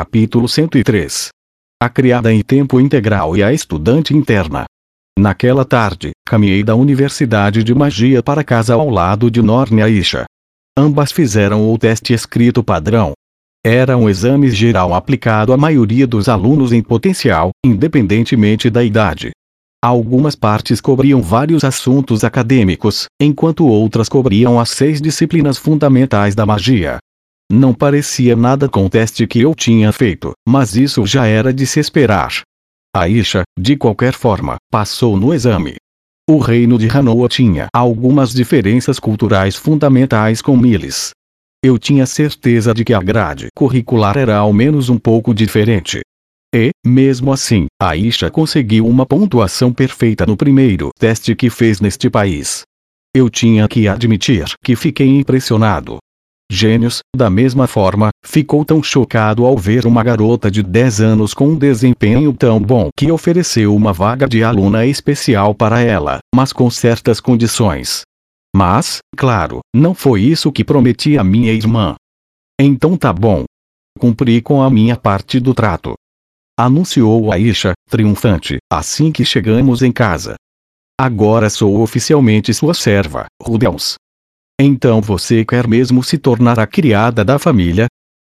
Capítulo 0.00 0.48
103 0.48 1.30
A 1.82 1.88
criada 1.88 2.32
em 2.32 2.40
tempo 2.40 2.80
integral 2.80 3.36
e 3.36 3.42
a 3.42 3.52
estudante 3.52 4.16
interna. 4.16 4.64
Naquela 5.18 5.64
tarde, 5.64 6.12
caminhei 6.24 6.62
da 6.62 6.76
Universidade 6.76 7.64
de 7.64 7.74
Magia 7.74 8.22
para 8.22 8.44
casa 8.44 8.74
ao 8.74 8.88
lado 8.88 9.28
de 9.28 9.42
Norne 9.42 9.82
Aisha. 9.82 10.24
Ambas 10.78 11.10
fizeram 11.10 11.68
o 11.68 11.76
teste 11.76 12.12
escrito 12.12 12.62
padrão. 12.62 13.12
Era 13.66 13.96
um 13.96 14.08
exame 14.08 14.48
geral 14.50 14.94
aplicado 14.94 15.52
à 15.52 15.56
maioria 15.56 16.06
dos 16.06 16.28
alunos 16.28 16.72
em 16.72 16.80
potencial, 16.80 17.50
independentemente 17.66 18.70
da 18.70 18.84
idade. 18.84 19.32
Algumas 19.82 20.36
partes 20.36 20.80
cobriam 20.80 21.20
vários 21.20 21.64
assuntos 21.64 22.22
acadêmicos, 22.22 23.06
enquanto 23.20 23.66
outras 23.66 24.08
cobriam 24.08 24.60
as 24.60 24.70
seis 24.70 25.00
disciplinas 25.00 25.58
fundamentais 25.58 26.36
da 26.36 26.46
magia. 26.46 26.98
Não 27.50 27.72
parecia 27.72 28.36
nada 28.36 28.68
com 28.68 28.84
o 28.84 28.90
teste 28.90 29.26
que 29.26 29.40
eu 29.40 29.54
tinha 29.54 29.90
feito, 29.90 30.32
mas 30.46 30.76
isso 30.76 31.06
já 31.06 31.26
era 31.26 31.52
de 31.52 31.66
se 31.66 31.80
esperar. 31.80 32.42
Aisha, 32.94 33.42
de 33.58 33.74
qualquer 33.74 34.12
forma, 34.12 34.56
passou 34.70 35.16
no 35.16 35.32
exame. 35.32 35.76
O 36.28 36.36
reino 36.36 36.78
de 36.78 36.88
Hanoa 36.88 37.26
tinha 37.26 37.68
algumas 37.72 38.34
diferenças 38.34 38.98
culturais 38.98 39.56
fundamentais 39.56 40.42
com 40.42 40.58
Miles. 40.58 41.12
Eu 41.64 41.78
tinha 41.78 42.04
certeza 42.04 42.74
de 42.74 42.84
que 42.84 42.92
a 42.92 43.00
grade 43.00 43.48
curricular 43.56 44.18
era 44.18 44.36
ao 44.36 44.52
menos 44.52 44.90
um 44.90 44.98
pouco 44.98 45.32
diferente. 45.32 46.02
E, 46.54 46.70
mesmo 46.84 47.32
assim, 47.32 47.66
Aisha 47.80 48.30
conseguiu 48.30 48.86
uma 48.86 49.06
pontuação 49.06 49.72
perfeita 49.72 50.26
no 50.26 50.36
primeiro 50.36 50.90
teste 50.98 51.34
que 51.34 51.48
fez 51.48 51.80
neste 51.80 52.10
país. 52.10 52.62
Eu 53.14 53.30
tinha 53.30 53.66
que 53.66 53.88
admitir 53.88 54.44
que 54.62 54.76
fiquei 54.76 55.08
impressionado. 55.08 55.98
Gênios, 56.50 57.00
da 57.14 57.28
mesma 57.28 57.66
forma, 57.66 58.08
ficou 58.24 58.64
tão 58.64 58.82
chocado 58.82 59.44
ao 59.44 59.56
ver 59.56 59.84
uma 59.84 60.02
garota 60.02 60.50
de 60.50 60.62
10 60.62 61.00
anos 61.02 61.34
com 61.34 61.48
um 61.48 61.56
desempenho 61.56 62.32
tão 62.32 62.58
bom 62.58 62.88
que 62.96 63.12
ofereceu 63.12 63.76
uma 63.76 63.92
vaga 63.92 64.26
de 64.26 64.42
aluna 64.42 64.86
especial 64.86 65.54
para 65.54 65.80
ela, 65.80 66.20
mas 66.34 66.50
com 66.50 66.70
certas 66.70 67.20
condições. 67.20 68.02
Mas, 68.56 68.98
claro, 69.14 69.60
não 69.74 69.94
foi 69.94 70.22
isso 70.22 70.50
que 70.50 70.64
prometi 70.64 71.18
a 71.18 71.22
minha 71.22 71.52
irmã. 71.52 71.94
Então 72.58 72.96
tá 72.96 73.12
bom. 73.12 73.44
Cumpri 73.98 74.40
com 74.40 74.62
a 74.62 74.70
minha 74.70 74.96
parte 74.96 75.38
do 75.38 75.52
trato. 75.52 75.94
Anunciou 76.58 77.30
Aisha, 77.30 77.74
triunfante, 77.90 78.56
assim 78.72 79.12
que 79.12 79.24
chegamos 79.24 79.82
em 79.82 79.92
casa. 79.92 80.34
Agora 80.98 81.50
sou 81.50 81.80
oficialmente 81.80 82.54
sua 82.54 82.74
serva, 82.74 83.26
Rubens. 83.40 83.96
Então 84.60 85.00
você 85.00 85.44
quer 85.44 85.68
mesmo 85.68 86.02
se 86.02 86.18
tornar 86.18 86.58
a 86.58 86.66
criada 86.66 87.24
da 87.24 87.38
família? 87.38 87.86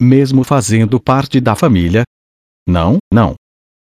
Mesmo 0.01 0.45
fazendo 0.45 1.01
parte 1.01 1.41
da 1.41 1.57
família? 1.57 2.03
Não, 2.69 2.99
não. 3.12 3.35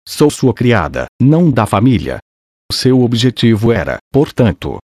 Sou 0.08 0.30
sua 0.30 0.54
criada, 0.54 1.06
não 1.20 1.50
da 1.50 1.66
família. 1.66 2.18
Seu 2.72 3.02
objetivo 3.02 3.72
era, 3.72 3.98
portanto, 4.10 4.78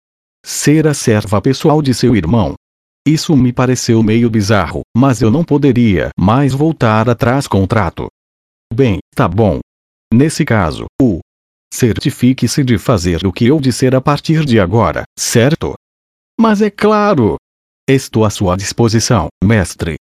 ser 0.44 0.86
a 0.88 0.94
serva 0.94 1.40
pessoal 1.40 1.80
de 1.80 1.94
seu 1.94 2.16
irmão. 2.16 2.54
Isso 3.06 3.36
me 3.36 3.52
pareceu 3.52 4.02
meio 4.02 4.28
bizarro, 4.28 4.80
mas 4.96 5.22
eu 5.22 5.30
não 5.30 5.44
poderia 5.44 6.08
mais 6.18 6.52
voltar 6.52 7.08
atrás 7.08 7.46
com 7.46 7.62
o 7.62 7.66
trato. 7.66 8.08
Bem, 8.72 8.98
tá 9.14 9.28
bom. 9.28 9.60
Nesse 10.12 10.44
caso, 10.44 10.86
o 11.00 11.20
certifique-se 11.72 12.64
de 12.64 12.78
fazer 12.78 13.26
o 13.26 13.32
que 13.32 13.46
eu 13.46 13.60
disser 13.60 13.94
a 13.94 14.00
partir 14.00 14.44
de 14.44 14.58
agora, 14.58 15.04
certo? 15.18 15.74
Mas 16.38 16.60
é 16.60 16.70
claro, 16.70 17.36
Estou 17.88 18.24
à 18.24 18.30
sua 18.30 18.56
disposição, 18.56 19.28
mestre. 19.42 19.96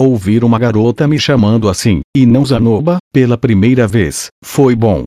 Ouvir 0.00 0.42
uma 0.42 0.58
garota 0.58 1.06
me 1.06 1.18
chamando 1.18 1.68
assim, 1.68 2.00
e 2.16 2.24
não 2.24 2.46
Zanoba, 2.46 2.96
pela 3.12 3.36
primeira 3.36 3.86
vez, 3.86 4.28
foi 4.42 4.74
bom. 4.74 5.04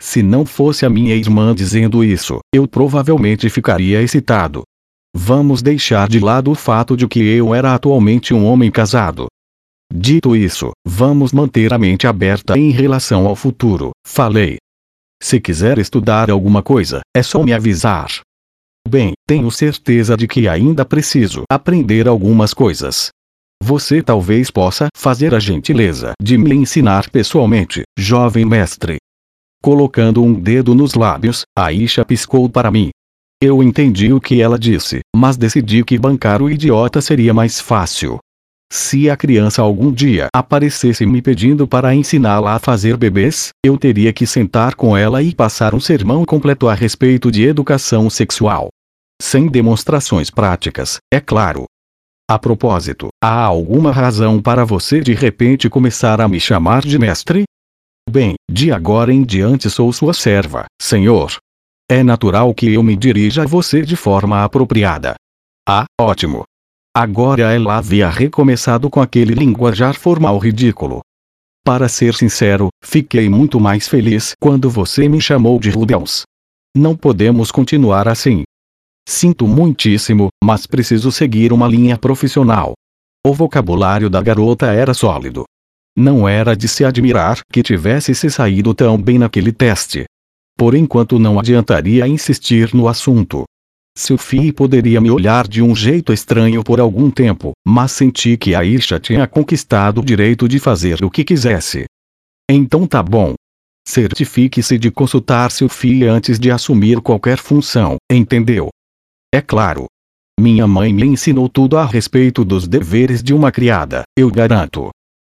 Se 0.00 0.22
não 0.22 0.44
fosse 0.44 0.84
a 0.84 0.90
minha 0.90 1.14
irmã 1.14 1.54
dizendo 1.54 2.04
isso, 2.04 2.38
eu 2.54 2.68
provavelmente 2.68 3.48
ficaria 3.48 4.02
excitado. 4.02 4.62
Vamos 5.16 5.62
deixar 5.62 6.06
de 6.06 6.20
lado 6.20 6.50
o 6.50 6.54
fato 6.54 6.98
de 6.98 7.08
que 7.08 7.20
eu 7.20 7.54
era 7.54 7.74
atualmente 7.74 8.34
um 8.34 8.44
homem 8.44 8.70
casado. 8.70 9.26
Dito 9.90 10.36
isso, 10.36 10.72
vamos 10.86 11.32
manter 11.32 11.72
a 11.72 11.78
mente 11.78 12.06
aberta 12.06 12.58
em 12.58 12.70
relação 12.70 13.26
ao 13.26 13.34
futuro, 13.34 13.92
falei. 14.06 14.58
Se 15.22 15.40
quiser 15.40 15.78
estudar 15.78 16.30
alguma 16.30 16.62
coisa, 16.62 17.00
é 17.16 17.22
só 17.22 17.42
me 17.42 17.54
avisar. 17.54 18.20
Bem, 18.90 19.12
tenho 19.24 19.48
certeza 19.52 20.16
de 20.16 20.26
que 20.26 20.48
ainda 20.48 20.84
preciso 20.84 21.44
aprender 21.48 22.08
algumas 22.08 22.52
coisas. 22.52 23.10
Você 23.62 24.02
talvez 24.02 24.50
possa 24.50 24.88
fazer 24.96 25.32
a 25.32 25.38
gentileza 25.38 26.14
de 26.20 26.36
me 26.36 26.52
ensinar 26.52 27.08
pessoalmente, 27.08 27.82
jovem 27.96 28.44
mestre. 28.44 28.96
Colocando 29.62 30.24
um 30.24 30.34
dedo 30.34 30.74
nos 30.74 30.94
lábios, 30.94 31.42
Aisha 31.56 32.04
piscou 32.04 32.48
para 32.48 32.68
mim. 32.68 32.90
Eu 33.40 33.62
entendi 33.62 34.12
o 34.12 34.20
que 34.20 34.42
ela 34.42 34.58
disse, 34.58 35.02
mas 35.14 35.36
decidi 35.36 35.84
que 35.84 35.96
bancar 35.96 36.42
o 36.42 36.50
idiota 36.50 37.00
seria 37.00 37.32
mais 37.32 37.60
fácil. 37.60 38.18
Se 38.72 39.08
a 39.08 39.16
criança 39.16 39.62
algum 39.62 39.92
dia 39.92 40.26
aparecesse 40.34 41.06
me 41.06 41.22
pedindo 41.22 41.64
para 41.64 41.94
ensiná-la 41.94 42.56
a 42.56 42.58
fazer 42.58 42.96
bebês, 42.96 43.50
eu 43.64 43.78
teria 43.78 44.12
que 44.12 44.26
sentar 44.26 44.74
com 44.74 44.96
ela 44.96 45.22
e 45.22 45.32
passar 45.32 45.76
um 45.76 45.80
sermão 45.80 46.24
completo 46.24 46.68
a 46.68 46.74
respeito 46.74 47.30
de 47.30 47.44
educação 47.44 48.10
sexual. 48.10 48.68
Sem 49.20 49.48
demonstrações 49.48 50.30
práticas, 50.30 50.96
é 51.12 51.20
claro. 51.20 51.66
A 52.28 52.38
propósito, 52.38 53.08
há 53.22 53.42
alguma 53.42 53.92
razão 53.92 54.40
para 54.40 54.64
você 54.64 55.00
de 55.00 55.12
repente 55.12 55.68
começar 55.68 56.22
a 56.22 56.28
me 56.28 56.40
chamar 56.40 56.82
de 56.82 56.98
mestre? 56.98 57.44
Bem, 58.08 58.34
de 58.50 58.72
agora 58.72 59.12
em 59.12 59.22
diante 59.22 59.68
sou 59.68 59.92
sua 59.92 60.14
serva, 60.14 60.64
senhor. 60.80 61.36
É 61.90 62.02
natural 62.02 62.54
que 62.54 62.72
eu 62.72 62.82
me 62.82 62.96
dirija 62.96 63.42
a 63.42 63.46
você 63.46 63.82
de 63.82 63.94
forma 63.94 64.42
apropriada. 64.42 65.16
Ah, 65.68 65.84
ótimo. 66.00 66.44
Agora 66.96 67.52
ela 67.52 67.76
havia 67.76 68.08
recomeçado 68.08 68.88
com 68.88 69.02
aquele 69.02 69.34
linguajar 69.34 69.94
formal 69.96 70.38
ridículo. 70.38 71.00
Para 71.62 71.88
ser 71.88 72.14
sincero, 72.14 72.68
fiquei 72.82 73.28
muito 73.28 73.60
mais 73.60 73.86
feliz 73.86 74.32
quando 74.40 74.70
você 74.70 75.08
me 75.08 75.20
chamou 75.20 75.60
de 75.60 75.68
Rubens. 75.68 76.22
Não 76.74 76.96
podemos 76.96 77.50
continuar 77.50 78.08
assim. 78.08 78.44
Sinto 79.12 79.44
muitíssimo, 79.44 80.28
mas 80.42 80.68
preciso 80.68 81.10
seguir 81.10 81.52
uma 81.52 81.66
linha 81.66 81.98
profissional. 81.98 82.74
O 83.26 83.34
vocabulário 83.34 84.08
da 84.08 84.22
garota 84.22 84.66
era 84.66 84.94
sólido. 84.94 85.42
Não 85.98 86.28
era 86.28 86.54
de 86.54 86.68
se 86.68 86.84
admirar 86.84 87.40
que 87.52 87.60
tivesse 87.60 88.14
se 88.14 88.30
saído 88.30 88.72
tão 88.72 88.96
bem 88.96 89.18
naquele 89.18 89.50
teste. 89.50 90.04
Por 90.56 90.76
enquanto 90.76 91.18
não 91.18 91.40
adiantaria 91.40 92.06
insistir 92.06 92.72
no 92.72 92.86
assunto. 92.86 93.42
Sophie 93.98 94.52
poderia 94.52 95.00
me 95.00 95.10
olhar 95.10 95.48
de 95.48 95.60
um 95.60 95.74
jeito 95.74 96.12
estranho 96.12 96.62
por 96.62 96.78
algum 96.78 97.10
tempo, 97.10 97.50
mas 97.66 97.90
senti 97.90 98.36
que 98.36 98.54
Aisha 98.54 99.00
tinha 99.00 99.26
conquistado 99.26 100.00
o 100.00 100.04
direito 100.04 100.46
de 100.46 100.60
fazer 100.60 101.04
o 101.04 101.10
que 101.10 101.24
quisesse. 101.24 101.84
Então 102.48 102.86
tá 102.86 103.02
bom. 103.02 103.34
Certifique-se 103.84 104.78
de 104.78 104.88
consultar 104.88 105.50
Sophie 105.50 106.04
antes 106.04 106.38
de 106.38 106.48
assumir 106.48 107.00
qualquer 107.00 107.38
função, 107.38 107.96
entendeu? 108.08 108.70
É 109.32 109.40
claro. 109.40 109.86
Minha 110.38 110.66
mãe 110.66 110.92
me 110.92 111.04
ensinou 111.04 111.48
tudo 111.48 111.76
a 111.76 111.84
respeito 111.84 112.44
dos 112.44 112.66
deveres 112.66 113.22
de 113.22 113.34
uma 113.34 113.52
criada, 113.52 114.02
eu 114.16 114.30
garanto. 114.30 114.90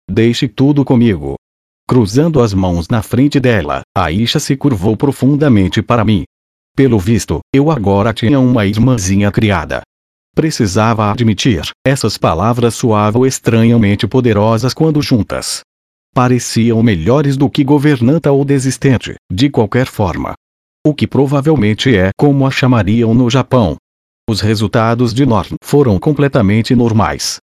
Deixe 0.09 0.47
tudo 0.47 0.83
comigo. 0.83 1.35
Cruzando 1.87 2.41
as 2.41 2.53
mãos 2.53 2.89
na 2.89 3.01
frente 3.01 3.39
dela, 3.39 3.81
Aisha 3.95 4.39
se 4.39 4.55
curvou 4.57 4.97
profundamente 4.97 5.81
para 5.81 6.03
mim, 6.03 6.25
pelo 6.77 6.99
visto, 6.99 7.39
eu 7.51 7.71
agora 7.71 8.13
tinha 8.13 8.39
uma 8.39 8.63
irmãzinha 8.63 9.31
criada. 9.31 9.81
Precisava 10.35 11.09
admitir, 11.11 11.63
essas 11.83 12.19
palavras 12.19 12.75
soavam 12.75 13.25
estranhamente 13.25 14.05
poderosas 14.05 14.75
quando 14.75 15.01
juntas. 15.01 15.61
Pareciam 16.13 16.83
melhores 16.83 17.35
do 17.35 17.49
que 17.49 17.63
governanta 17.63 18.31
ou 18.31 18.45
desistente, 18.45 19.15
de 19.31 19.49
qualquer 19.49 19.87
forma. 19.87 20.35
O 20.85 20.93
que 20.93 21.07
provavelmente 21.07 21.97
é 21.97 22.11
como 22.15 22.45
a 22.45 22.51
chamariam 22.51 23.11
no 23.15 23.27
Japão. 23.27 23.75
Os 24.29 24.41
resultados 24.41 25.13
de 25.13 25.25
Norn 25.25 25.55
foram 25.63 25.97
completamente 25.97 26.75
normais. 26.75 27.37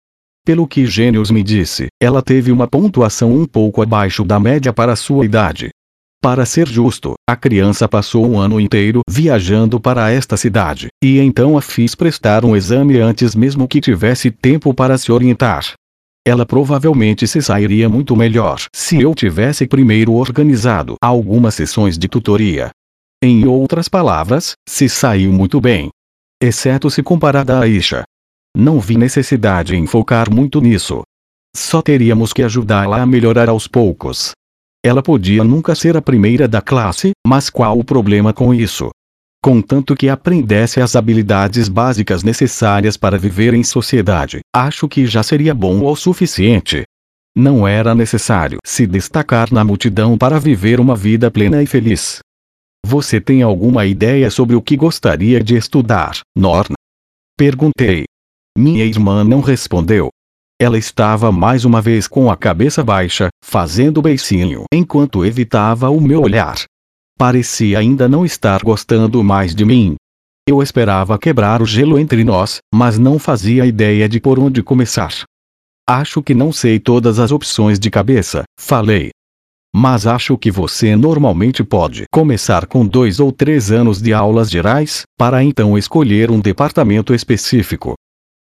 Pelo 0.44 0.66
que 0.66 0.84
Gênios 0.86 1.30
me 1.30 1.42
disse, 1.42 1.86
ela 2.02 2.20
teve 2.20 2.50
uma 2.50 2.66
pontuação 2.66 3.32
um 3.32 3.46
pouco 3.46 3.80
abaixo 3.80 4.24
da 4.24 4.40
média 4.40 4.72
para 4.72 4.96
sua 4.96 5.24
idade, 5.24 5.70
para 6.22 6.46
ser 6.46 6.68
justo, 6.68 7.14
a 7.28 7.34
criança 7.34 7.88
passou 7.88 8.24
um 8.30 8.38
ano 8.38 8.60
inteiro 8.60 9.00
viajando 9.10 9.80
para 9.80 10.08
esta 10.08 10.36
cidade, 10.36 10.86
e 11.02 11.18
então 11.18 11.58
a 11.58 11.60
fiz 11.60 11.96
prestar 11.96 12.44
um 12.44 12.54
exame 12.54 13.00
antes 13.00 13.34
mesmo 13.34 13.66
que 13.66 13.80
tivesse 13.80 14.30
tempo 14.30 14.72
para 14.72 14.96
se 14.96 15.10
orientar. 15.10 15.72
Ela 16.24 16.46
provavelmente 16.46 17.26
se 17.26 17.42
sairia 17.42 17.88
muito 17.88 18.14
melhor 18.14 18.60
se 18.72 19.02
eu 19.02 19.16
tivesse 19.16 19.66
primeiro 19.66 20.12
organizado 20.12 20.94
algumas 21.02 21.56
sessões 21.56 21.98
de 21.98 22.06
tutoria. 22.06 22.70
Em 23.20 23.44
outras 23.44 23.88
palavras, 23.88 24.52
se 24.68 24.88
saiu 24.88 25.32
muito 25.32 25.60
bem. 25.60 25.90
Exceto 26.42 26.90
se 26.90 27.04
comparada 27.04 27.60
a 27.60 27.68
Isha. 27.68 28.02
Não 28.56 28.80
vi 28.80 28.96
necessidade 28.96 29.76
em 29.76 29.86
focar 29.86 30.28
muito 30.28 30.60
nisso. 30.60 31.02
Só 31.56 31.80
teríamos 31.80 32.32
que 32.32 32.42
ajudá-la 32.42 33.00
a 33.00 33.06
melhorar 33.06 33.48
aos 33.48 33.68
poucos. 33.68 34.32
Ela 34.84 35.04
podia 35.04 35.44
nunca 35.44 35.76
ser 35.76 35.96
a 35.96 36.02
primeira 36.02 36.48
da 36.48 36.60
classe, 36.60 37.12
mas 37.24 37.48
qual 37.48 37.78
o 37.78 37.84
problema 37.84 38.32
com 38.32 38.52
isso? 38.52 38.90
Contanto 39.40 39.94
que 39.94 40.08
aprendesse 40.08 40.80
as 40.80 40.96
habilidades 40.96 41.68
básicas 41.68 42.24
necessárias 42.24 42.96
para 42.96 43.16
viver 43.16 43.54
em 43.54 43.62
sociedade, 43.62 44.40
acho 44.52 44.88
que 44.88 45.06
já 45.06 45.22
seria 45.22 45.54
bom 45.54 45.84
o 45.84 45.94
suficiente. 45.94 46.82
Não 47.36 47.68
era 47.68 47.94
necessário 47.94 48.58
se 48.64 48.84
destacar 48.84 49.52
na 49.52 49.62
multidão 49.62 50.18
para 50.18 50.40
viver 50.40 50.80
uma 50.80 50.96
vida 50.96 51.30
plena 51.30 51.62
e 51.62 51.66
feliz. 51.66 52.18
Você 52.92 53.18
tem 53.18 53.40
alguma 53.40 53.86
ideia 53.86 54.30
sobre 54.30 54.54
o 54.54 54.60
que 54.60 54.76
gostaria 54.76 55.42
de 55.42 55.56
estudar, 55.56 56.20
Norn? 56.36 56.74
Perguntei. 57.38 58.04
Minha 58.54 58.84
irmã 58.84 59.24
não 59.24 59.40
respondeu. 59.40 60.10
Ela 60.60 60.76
estava 60.76 61.32
mais 61.32 61.64
uma 61.64 61.80
vez 61.80 62.06
com 62.06 62.30
a 62.30 62.36
cabeça 62.36 62.84
baixa, 62.84 63.30
fazendo 63.42 64.02
beicinho 64.02 64.64
enquanto 64.70 65.24
evitava 65.24 65.88
o 65.88 66.02
meu 66.02 66.20
olhar. 66.20 66.56
Parecia 67.16 67.78
ainda 67.78 68.06
não 68.06 68.26
estar 68.26 68.62
gostando 68.62 69.24
mais 69.24 69.54
de 69.54 69.64
mim. 69.64 69.96
Eu 70.46 70.60
esperava 70.62 71.18
quebrar 71.18 71.62
o 71.62 71.64
gelo 71.64 71.98
entre 71.98 72.22
nós, 72.22 72.58
mas 72.74 72.98
não 72.98 73.18
fazia 73.18 73.64
ideia 73.64 74.06
de 74.06 74.20
por 74.20 74.38
onde 74.38 74.62
começar. 74.62 75.14
Acho 75.88 76.22
que 76.22 76.34
não 76.34 76.52
sei 76.52 76.78
todas 76.78 77.18
as 77.18 77.32
opções 77.32 77.78
de 77.78 77.90
cabeça, 77.90 78.42
falei. 78.60 79.12
Mas 79.74 80.06
acho 80.06 80.36
que 80.36 80.50
você 80.50 80.94
normalmente 80.94 81.64
pode 81.64 82.04
começar 82.12 82.66
com 82.66 82.86
dois 82.86 83.18
ou 83.18 83.32
três 83.32 83.70
anos 83.70 84.02
de 84.02 84.12
aulas 84.12 84.50
gerais, 84.50 85.02
para 85.18 85.42
então 85.42 85.78
escolher 85.78 86.30
um 86.30 86.40
departamento 86.40 87.14
específico. 87.14 87.94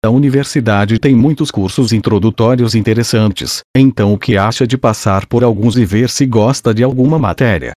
A 0.05 0.11
universidade 0.11 0.99
tem 0.99 1.15
muitos 1.15 1.51
cursos 1.51 1.93
introdutórios 1.93 2.75
interessantes, 2.75 3.61
então 3.77 4.13
o 4.13 4.19
que 4.19 4.37
acha 4.37 4.67
de 4.67 4.77
passar 4.77 5.27
por 5.27 5.45
alguns 5.45 5.77
e 5.77 5.85
ver 5.85 6.11
se 6.11 6.27
gosta 6.27 6.75
de 6.75 6.83
alguma 6.83 7.19
matéria? 7.19 7.73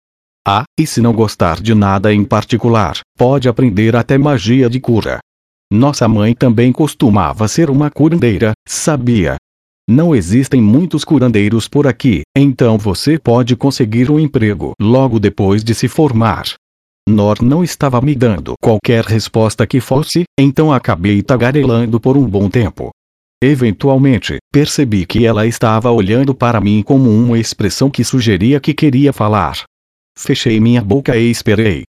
Ah, 0.46 0.64
e 0.78 0.86
se 0.86 1.00
não 1.00 1.12
gostar 1.12 1.60
de 1.60 1.74
nada 1.74 2.12
em 2.12 2.24
particular, 2.24 3.00
pode 3.18 3.48
aprender 3.48 3.94
até 3.94 4.16
magia 4.16 4.70
de 4.70 4.80
cura. 4.80 5.18
Nossa 5.70 6.08
mãe 6.08 6.34
também 6.34 6.72
costumava 6.72 7.46
ser 7.48 7.68
uma 7.70 7.90
curandeira, 7.90 8.52
sabia? 8.66 9.36
Não 9.88 10.14
existem 10.14 10.62
muitos 10.62 11.04
curandeiros 11.04 11.66
por 11.66 11.86
aqui, 11.86 12.22
então 12.36 12.78
você 12.78 13.18
pode 13.18 13.56
conseguir 13.56 14.10
um 14.10 14.18
emprego 14.18 14.72
logo 14.80 15.18
depois 15.18 15.64
de 15.64 15.74
se 15.74 15.88
formar. 15.88 16.44
Nor 17.08 17.42
não 17.42 17.64
estava 17.64 18.00
me 18.00 18.14
dando 18.14 18.54
qualquer 18.62 19.04
resposta 19.04 19.66
que 19.66 19.80
fosse, 19.80 20.22
então 20.38 20.72
acabei 20.72 21.20
tagarelando 21.20 21.98
por 21.98 22.16
um 22.16 22.24
bom 22.28 22.48
tempo. 22.48 22.90
Eventualmente, 23.42 24.36
percebi 24.52 25.04
que 25.04 25.26
ela 25.26 25.44
estava 25.48 25.90
olhando 25.90 26.32
para 26.32 26.60
mim 26.60 26.80
com 26.80 26.96
uma 26.96 27.36
expressão 27.36 27.90
que 27.90 28.04
sugeria 28.04 28.60
que 28.60 28.72
queria 28.72 29.12
falar. 29.12 29.64
Fechei 30.16 30.60
minha 30.60 30.80
boca 30.80 31.16
e 31.16 31.28
esperei. 31.28 31.82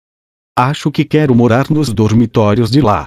Acho 0.59 0.91
que 0.91 1.05
quero 1.05 1.35
morar 1.35 1.71
nos 1.71 1.93
dormitórios 1.93 2.71
de 2.71 2.81
lá. 2.81 3.05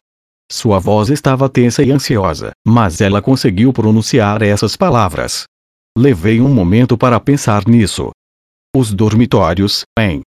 Sua 0.52 0.80
voz 0.80 1.10
estava 1.10 1.50
tensa 1.50 1.84
e 1.84 1.92
ansiosa, 1.92 2.52
mas 2.66 3.02
ela 3.02 3.22
conseguiu 3.22 3.74
pronunciar 3.74 4.44
essas 4.44 4.76
palavras. 4.76 5.46
Levei 5.98 6.40
um 6.40 6.54
momento 6.54 6.98
para 6.98 7.20
pensar 7.20 7.68
nisso. 7.68 8.12
Os 8.76 8.94
dormitórios, 8.94 9.84
hein? 9.98 10.22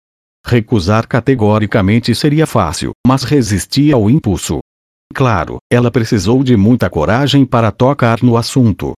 Recusar 0.47 1.07
categoricamente 1.07 2.15
seria 2.15 2.47
fácil, 2.47 2.93
mas 3.07 3.25
resisti 3.25 3.93
ao 3.93 4.09
impulso. 4.09 4.61
Claro, 5.13 5.59
ela 5.71 5.91
precisou 5.91 6.43
de 6.43 6.57
muita 6.57 6.89
coragem 6.89 7.45
para 7.45 7.71
tocar 7.71 8.23
no 8.23 8.37
assunto. 8.37 8.93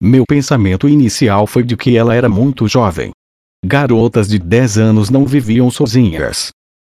Meu 0.00 0.24
pensamento 0.26 0.88
inicial 0.88 1.46
foi 1.46 1.62
de 1.62 1.76
que 1.76 1.96
ela 1.96 2.14
era 2.14 2.28
muito 2.28 2.66
jovem. 2.66 3.10
Garotas 3.64 4.28
de 4.28 4.38
10 4.38 4.78
anos 4.78 5.10
não 5.10 5.26
viviam 5.26 5.70
sozinhas. 5.70 6.50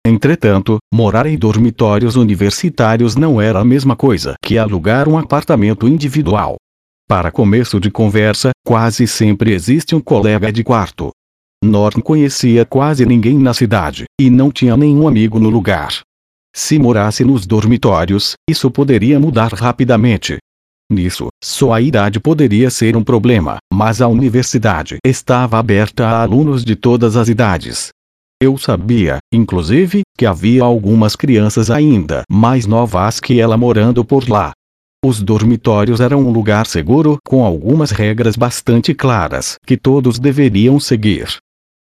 Entretanto, 0.05 0.77
morar 0.93 1.25
em 1.25 1.35
dormitórios 1.35 2.15
universitários 2.15 3.15
não 3.15 3.41
era 3.41 3.59
a 3.59 3.65
mesma 3.65 3.95
coisa 3.95 4.35
que 4.39 4.55
alugar 4.55 5.09
um 5.09 5.17
apartamento 5.17 5.87
individual. 5.87 6.57
Para 7.09 7.31
começo 7.31 7.79
de 7.79 7.89
conversa, 7.89 8.51
quase 8.63 9.07
sempre 9.07 9.51
existe 9.51 9.95
um 9.95 9.99
colega 9.99 10.51
de 10.51 10.63
quarto. 10.63 11.09
Norton 11.63 12.01
conhecia 12.01 12.63
quase 12.65 13.03
ninguém 13.03 13.39
na 13.39 13.51
cidade, 13.55 14.05
e 14.21 14.29
não 14.29 14.51
tinha 14.51 14.77
nenhum 14.77 15.07
amigo 15.07 15.39
no 15.39 15.49
lugar. 15.49 16.01
Se 16.55 16.77
morasse 16.77 17.23
nos 17.23 17.47
dormitórios, 17.47 18.33
isso 18.47 18.69
poderia 18.69 19.19
mudar 19.19 19.53
rapidamente. 19.53 20.37
Nisso, 20.91 21.29
só 21.43 21.73
a 21.73 21.81
idade 21.81 22.19
poderia 22.19 22.69
ser 22.69 22.95
um 22.95 23.03
problema, 23.03 23.57
mas 23.73 24.01
a 24.01 24.07
universidade 24.07 24.97
estava 25.03 25.57
aberta 25.57 26.05
a 26.05 26.21
alunos 26.21 26.63
de 26.63 26.75
todas 26.75 27.15
as 27.17 27.27
idades, 27.27 27.89
eu 28.45 28.57
sabia, 28.57 29.17
inclusive, 29.33 30.03
que 30.17 30.25
havia 30.25 30.63
algumas 30.63 31.15
crianças 31.15 31.71
ainda 31.71 32.21
mais 32.29 32.65
novas 32.65 33.19
que 33.19 33.39
ela 33.39 33.57
morando 33.57 34.05
por 34.05 34.29
lá. 34.29 34.51
Os 35.03 35.21
dormitórios 35.21 35.99
eram 35.99 36.19
um 36.19 36.31
lugar 36.31 36.65
seguro 36.65 37.17
com 37.25 37.43
algumas 37.43 37.91
regras 37.91 38.35
bastante 38.35 38.93
claras 38.93 39.57
que 39.65 39.75
todos 39.75 40.19
deveriam 40.19 40.79
seguir. 40.79 41.37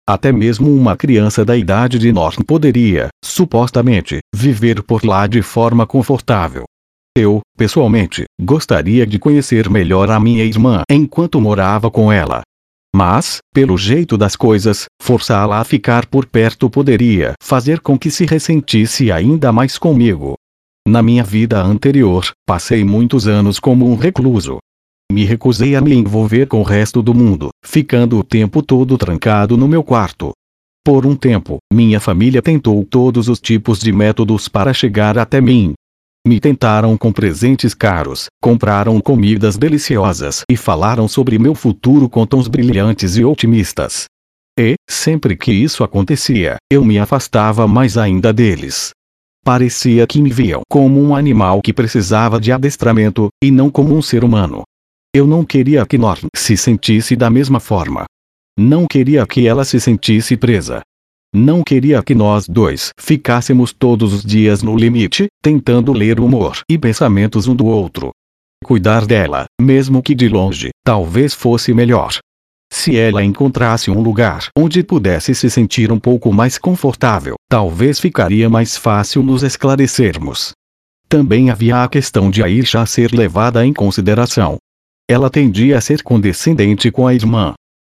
Até 0.07 0.31
mesmo 0.31 0.73
uma 0.73 0.97
criança 0.97 1.45
da 1.45 1.55
idade 1.55 1.97
de 1.97 2.11
Norton 2.11 2.43
poderia, 2.43 3.07
supostamente, 3.23 4.19
viver 4.35 4.83
por 4.83 5.05
lá 5.05 5.27
de 5.27 5.41
forma 5.41 5.87
confortável. 5.87 6.63
Eu, 7.17 7.41
pessoalmente, 7.57 8.25
gostaria 8.41 9.05
de 9.05 9.19
conhecer 9.19 9.69
melhor 9.69 10.09
a 10.09 10.19
minha 10.19 10.43
irmã 10.43 10.81
enquanto 10.89 11.39
morava 11.39 11.91
com 11.91 12.11
ela, 12.11 12.41
mas, 12.95 13.39
pelo 13.53 13.77
jeito 13.77 14.17
das 14.17 14.35
coisas, 14.35 14.85
forçá-la 15.01 15.59
a 15.59 15.63
ficar 15.63 16.05
por 16.05 16.25
perto 16.25 16.69
poderia 16.69 17.33
fazer 17.41 17.79
com 17.79 17.97
que 17.97 18.11
se 18.11 18.25
ressentisse 18.25 19.11
ainda 19.11 19.51
mais 19.51 19.77
comigo. 19.77 20.35
Na 20.87 21.01
minha 21.01 21.23
vida 21.23 21.61
anterior, 21.61 22.31
passei 22.45 22.83
muitos 22.83 23.27
anos 23.27 23.59
como 23.59 23.89
um 23.89 23.95
recluso. 23.95 24.57
Me 25.11 25.25
recusei 25.25 25.75
a 25.75 25.81
me 25.81 25.93
envolver 25.93 26.47
com 26.47 26.59
o 26.59 26.63
resto 26.63 27.01
do 27.01 27.13
mundo, 27.13 27.49
ficando 27.65 28.19
o 28.19 28.23
tempo 28.23 28.61
todo 28.61 28.97
trancado 28.97 29.57
no 29.57 29.67
meu 29.67 29.83
quarto. 29.83 30.31
Por 30.85 31.05
um 31.05 31.15
tempo, 31.15 31.57
minha 31.71 31.99
família 31.99 32.41
tentou 32.41 32.83
todos 32.83 33.29
os 33.29 33.39
tipos 33.39 33.79
de 33.79 33.91
métodos 33.91 34.47
para 34.47 34.73
chegar 34.73 35.17
até 35.17 35.39
mim, 35.39 35.73
me 36.25 36.39
tentaram 36.39 36.97
com 36.97 37.11
presentes 37.11 37.73
caros, 37.73 38.27
compraram 38.41 38.99
comidas 39.01 39.57
deliciosas 39.57 40.43
e 40.49 40.55
falaram 40.55 41.07
sobre 41.07 41.37
meu 41.37 41.53
futuro 41.53 42.07
com 42.07 42.25
tons 42.25 42.47
brilhantes 42.47 43.17
e 43.17 43.25
otimistas. 43.25 44.05
E, 44.57 44.75
sempre 44.89 45.35
que 45.35 45.51
isso 45.51 45.83
acontecia, 45.83 46.55
eu 46.71 46.85
me 46.85 46.97
afastava 46.97 47.67
mais 47.67 47.97
ainda 47.97 48.31
deles. 48.31 48.91
Parecia 49.43 50.07
que 50.07 50.21
me 50.21 50.29
viam 50.29 50.61
como 50.69 51.01
um 51.01 51.13
animal 51.13 51.61
que 51.61 51.73
precisava 51.73 52.39
de 52.39 52.51
adestramento, 52.51 53.27
e 53.43 53.51
não 53.51 53.69
como 53.69 53.93
um 53.93 54.01
ser 54.01 54.23
humano. 54.23 54.63
Eu 55.13 55.27
não 55.27 55.43
queria 55.43 55.85
que 55.85 55.97
Norm 55.97 56.27
se 56.33 56.55
sentisse 56.55 57.15
da 57.15 57.29
mesma 57.29 57.59
forma. 57.59 58.05
Não 58.57 58.87
queria 58.87 59.27
que 59.27 59.45
ela 59.45 59.65
se 59.65 59.79
sentisse 59.79 60.37
presa. 60.37 60.81
Não 61.35 61.63
queria 61.63 62.03
que 62.03 62.13
nós 62.13 62.47
dois 62.47 62.91
ficássemos 62.99 63.73
todos 63.73 64.13
os 64.13 64.23
dias 64.23 64.61
no 64.61 64.77
limite, 64.77 65.25
tentando 65.41 65.91
ler 65.91 66.19
humor 66.19 66.61
e 66.69 66.77
pensamentos 66.77 67.47
um 67.47 67.55
do 67.55 67.65
outro. 67.65 68.11
Cuidar 68.63 69.03
dela, 69.07 69.45
mesmo 69.59 70.03
que 70.03 70.13
de 70.13 70.29
longe, 70.29 70.69
talvez 70.85 71.33
fosse 71.33 71.73
melhor. 71.73 72.19
Se 72.71 72.95
ela 72.95 73.23
encontrasse 73.23 73.89
um 73.89 73.99
lugar 73.99 74.45
onde 74.55 74.83
pudesse 74.83 75.33
se 75.33 75.49
sentir 75.49 75.91
um 75.91 75.99
pouco 75.99 76.31
mais 76.31 76.59
confortável, 76.59 77.33
talvez 77.49 77.99
ficaria 77.99 78.47
mais 78.47 78.77
fácil 78.77 79.23
nos 79.23 79.41
esclarecermos. 79.41 80.51
Também 81.09 81.49
havia 81.49 81.83
a 81.83 81.89
questão 81.89 82.29
de 82.29 82.43
Aisha 82.43 82.85
ser 82.85 83.11
levada 83.11 83.65
em 83.65 83.73
consideração. 83.73 84.57
Ela 85.09 85.31
tendia 85.31 85.79
a 85.79 85.81
ser 85.81 86.03
condescendente 86.03 86.91
com 86.91 87.07
a 87.07 87.13
irmã, 87.13 87.55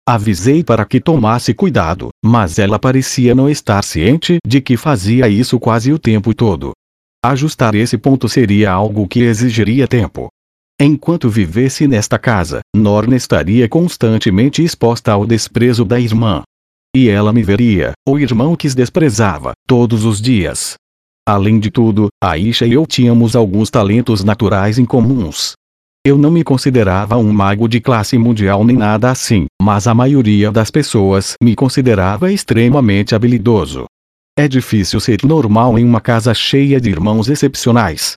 Avisei 0.06 0.62
para 0.62 0.84
que 0.84 1.00
tomasse 1.00 1.54
cuidado, 1.54 2.10
mas 2.22 2.58
ela 2.58 2.78
parecia 2.78 3.34
não 3.34 3.48
estar 3.48 3.82
ciente 3.82 4.36
de 4.46 4.60
que 4.60 4.76
fazia 4.76 5.30
isso 5.30 5.58
quase 5.58 5.94
o 5.94 5.98
tempo 5.98 6.34
todo. 6.34 6.72
Ajustar 7.24 7.74
esse 7.74 7.96
ponto 7.96 8.28
seria 8.28 8.70
algo 8.70 9.08
que 9.08 9.20
exigiria 9.20 9.88
tempo. 9.88 10.28
Enquanto 10.78 11.30
vivesse 11.30 11.88
nesta 11.88 12.18
casa, 12.18 12.60
Norna 12.76 13.16
estaria 13.16 13.66
constantemente 13.66 14.62
exposta 14.62 15.12
ao 15.12 15.24
desprezo 15.24 15.86
da 15.86 15.98
irmã. 15.98 16.42
E 16.94 17.08
ela 17.08 17.32
me 17.32 17.42
veria, 17.42 17.92
o 18.06 18.18
irmão 18.18 18.54
que 18.54 18.68
desprezava, 18.68 19.52
todos 19.66 20.04
os 20.04 20.20
dias. 20.20 20.74
Além 21.26 21.58
de 21.58 21.70
tudo, 21.70 22.08
Aisha 22.22 22.66
e 22.66 22.74
eu 22.74 22.86
tínhamos 22.86 23.34
alguns 23.34 23.70
talentos 23.70 24.22
naturais 24.22 24.78
em 24.78 24.84
comuns. 24.84 25.54
Eu 26.06 26.18
não 26.18 26.30
me 26.30 26.44
considerava 26.44 27.16
um 27.16 27.32
mago 27.32 27.66
de 27.66 27.80
classe 27.80 28.18
mundial 28.18 28.62
nem 28.62 28.76
nada 28.76 29.10
assim, 29.10 29.46
mas 29.62 29.86
a 29.86 29.94
maioria 29.94 30.52
das 30.52 30.70
pessoas 30.70 31.32
me 31.42 31.56
considerava 31.56 32.30
extremamente 32.30 33.14
habilidoso. 33.14 33.86
É 34.38 34.46
difícil 34.46 35.00
ser 35.00 35.24
normal 35.24 35.78
em 35.78 35.84
uma 35.84 36.02
casa 36.02 36.34
cheia 36.34 36.78
de 36.78 36.90
irmãos 36.90 37.30
excepcionais. 37.30 38.16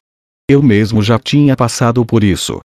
Eu 0.50 0.62
mesmo 0.62 1.01
já 1.01 1.17
tinha 1.17 1.56
passado 1.56 2.06
por 2.06 2.25
isso. 2.25 2.60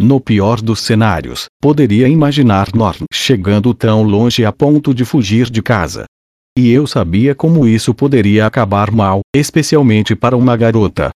No 0.00 0.18
pior 0.18 0.60
dos 0.60 0.80
cenários, 0.80 1.44
poderia 1.62 2.08
imaginar 2.08 2.74
Norm 2.74 3.04
chegando 3.12 3.72
tão 3.72 4.02
longe 4.02 4.44
a 4.44 4.50
ponto 4.50 4.92
de 4.92 5.04
fugir 5.04 5.48
de 5.50 5.62
casa. 5.62 6.04
E 6.58 6.68
eu 6.70 6.84
sabia 6.84 7.32
como 7.32 7.64
isso 7.64 7.94
poderia 7.94 8.44
acabar 8.44 8.90
mal, 8.90 9.20
especialmente 9.36 10.16
para 10.16 10.36
uma 10.36 10.56
garota. 10.56 11.10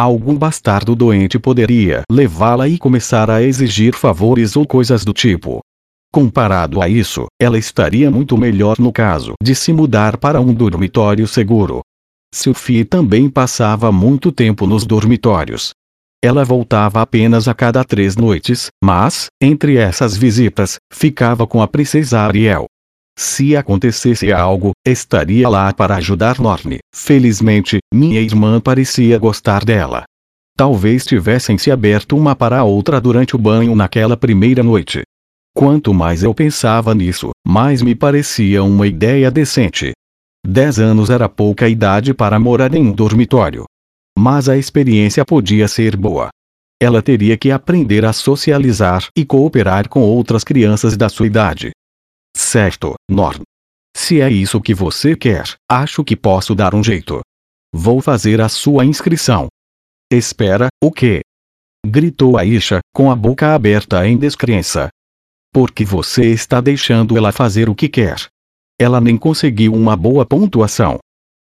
Algum 0.00 0.34
bastardo 0.34 0.96
doente 0.96 1.38
poderia 1.38 2.04
levá-la 2.10 2.66
e 2.66 2.78
começar 2.78 3.30
a 3.30 3.42
exigir 3.42 3.94
favores 3.94 4.56
ou 4.56 4.66
coisas 4.66 5.04
do 5.04 5.12
tipo. 5.12 5.60
Comparado 6.10 6.80
a 6.80 6.88
isso, 6.88 7.26
ela 7.38 7.58
estaria 7.58 8.10
muito 8.10 8.38
melhor 8.38 8.78
no 8.78 8.90
caso 8.94 9.34
de 9.42 9.54
se 9.54 9.74
mudar 9.74 10.16
para 10.16 10.40
um 10.40 10.54
dormitório 10.54 11.28
seguro. 11.28 11.82
Sophie 12.34 12.82
também 12.82 13.28
passava 13.28 13.92
muito 13.92 14.32
tempo 14.32 14.66
nos 14.66 14.86
dormitórios. 14.86 15.72
Ela 16.24 16.46
voltava 16.46 17.02
apenas 17.02 17.46
a 17.46 17.52
cada 17.52 17.84
três 17.84 18.16
noites, 18.16 18.68
mas, 18.82 19.26
entre 19.38 19.76
essas 19.76 20.16
visitas, 20.16 20.78
ficava 20.90 21.46
com 21.46 21.60
a 21.60 21.68
princesa 21.68 22.20
Ariel. 22.20 22.69
Se 23.22 23.54
acontecesse 23.54 24.32
algo, 24.32 24.70
estaria 24.82 25.46
lá 25.46 25.74
para 25.74 25.96
ajudar 25.96 26.40
Norne. 26.40 26.78
Felizmente, 26.90 27.76
minha 27.92 28.18
irmã 28.18 28.58
parecia 28.58 29.18
gostar 29.18 29.62
dela. 29.62 30.04
Talvez 30.56 31.04
tivessem 31.04 31.58
se 31.58 31.70
aberto 31.70 32.16
uma 32.16 32.34
para 32.34 32.60
a 32.60 32.64
outra 32.64 32.98
durante 32.98 33.36
o 33.36 33.38
banho 33.38 33.76
naquela 33.76 34.16
primeira 34.16 34.62
noite. 34.62 35.02
Quanto 35.54 35.92
mais 35.92 36.22
eu 36.22 36.32
pensava 36.32 36.94
nisso, 36.94 37.28
mais 37.46 37.82
me 37.82 37.94
parecia 37.94 38.64
uma 38.64 38.86
ideia 38.86 39.30
decente. 39.30 39.92
Dez 40.42 40.78
anos 40.78 41.10
era 41.10 41.28
pouca 41.28 41.68
idade 41.68 42.14
para 42.14 42.40
morar 42.40 42.74
em 42.74 42.86
um 42.86 42.92
dormitório. 42.92 43.64
Mas 44.18 44.48
a 44.48 44.56
experiência 44.56 45.26
podia 45.26 45.68
ser 45.68 45.94
boa. 45.94 46.30
Ela 46.82 47.02
teria 47.02 47.36
que 47.36 47.50
aprender 47.50 48.06
a 48.06 48.14
socializar 48.14 49.08
e 49.14 49.26
cooperar 49.26 49.90
com 49.90 50.00
outras 50.00 50.42
crianças 50.42 50.96
da 50.96 51.10
sua 51.10 51.26
idade. 51.26 51.72
Certo, 52.36 52.94
Norm. 53.10 53.42
Se 53.96 54.20
é 54.20 54.30
isso 54.30 54.60
que 54.60 54.74
você 54.74 55.16
quer, 55.16 55.44
acho 55.68 56.04
que 56.04 56.16
posso 56.16 56.54
dar 56.54 56.74
um 56.74 56.82
jeito. 56.82 57.20
Vou 57.72 58.00
fazer 58.00 58.40
a 58.40 58.48
sua 58.48 58.84
inscrição. 58.84 59.48
Espera, 60.12 60.68
o 60.82 60.90
quê? 60.90 61.20
Gritou 61.86 62.36
Aisha, 62.36 62.80
com 62.94 63.10
a 63.10 63.16
boca 63.16 63.54
aberta 63.54 64.06
em 64.06 64.16
descrença. 64.16 64.88
Porque 65.52 65.84
você 65.84 66.26
está 66.26 66.60
deixando 66.60 67.16
ela 67.16 67.32
fazer 67.32 67.68
o 67.68 67.74
que 67.74 67.88
quer. 67.88 68.26
Ela 68.80 69.00
nem 69.00 69.16
conseguiu 69.16 69.74
uma 69.74 69.96
boa 69.96 70.24
pontuação. 70.24 70.98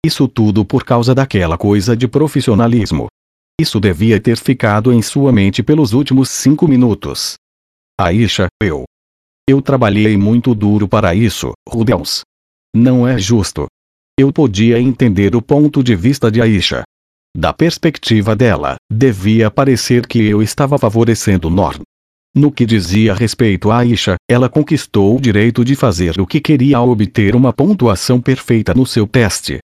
Isso 0.05 0.27
tudo 0.27 0.65
por 0.65 0.83
causa 0.83 1.15
daquela 1.15 1.57
coisa 1.57 1.95
de 1.95 2.07
profissionalismo. 2.07 3.07
Isso 3.59 3.79
devia 3.79 4.19
ter 4.19 4.37
ficado 4.37 4.91
em 4.91 5.01
sua 5.01 5.31
mente 5.31 5.63
pelos 5.63 5.93
últimos 5.93 6.29
cinco 6.29 6.67
minutos. 6.67 7.35
Aisha, 7.99 8.47
eu. 8.61 8.83
Eu 9.45 9.61
trabalhei 9.61 10.15
muito 10.15 10.55
duro 10.55 10.87
para 10.87 11.13
isso, 11.13 11.51
Rubens. 11.67 12.21
Não 12.73 13.05
é 13.05 13.17
justo. 13.17 13.67
Eu 14.17 14.31
podia 14.31 14.79
entender 14.79 15.35
o 15.35 15.41
ponto 15.41 15.83
de 15.83 15.97
vista 15.97 16.31
de 16.31 16.41
Aisha. 16.41 16.83
Da 17.35 17.51
perspectiva 17.51 18.37
dela, 18.37 18.75
devia 18.89 19.51
parecer 19.51 20.07
que 20.07 20.23
eu 20.23 20.41
estava 20.41 20.77
favorecendo 20.77 21.49
Norm. 21.49 21.81
No 22.33 22.53
que 22.53 22.65
dizia 22.65 23.13
respeito 23.13 23.69
a 23.69 23.79
Aisha, 23.79 24.15
ela 24.29 24.47
conquistou 24.47 25.17
o 25.17 25.19
direito 25.19 25.65
de 25.65 25.75
fazer 25.75 26.21
o 26.21 26.25
que 26.25 26.39
queria 26.39 26.77
ao 26.77 26.89
obter 26.89 27.35
uma 27.35 27.51
pontuação 27.51 28.21
perfeita 28.21 28.73
no 28.73 28.85
seu 28.85 29.05
teste. 29.05 29.59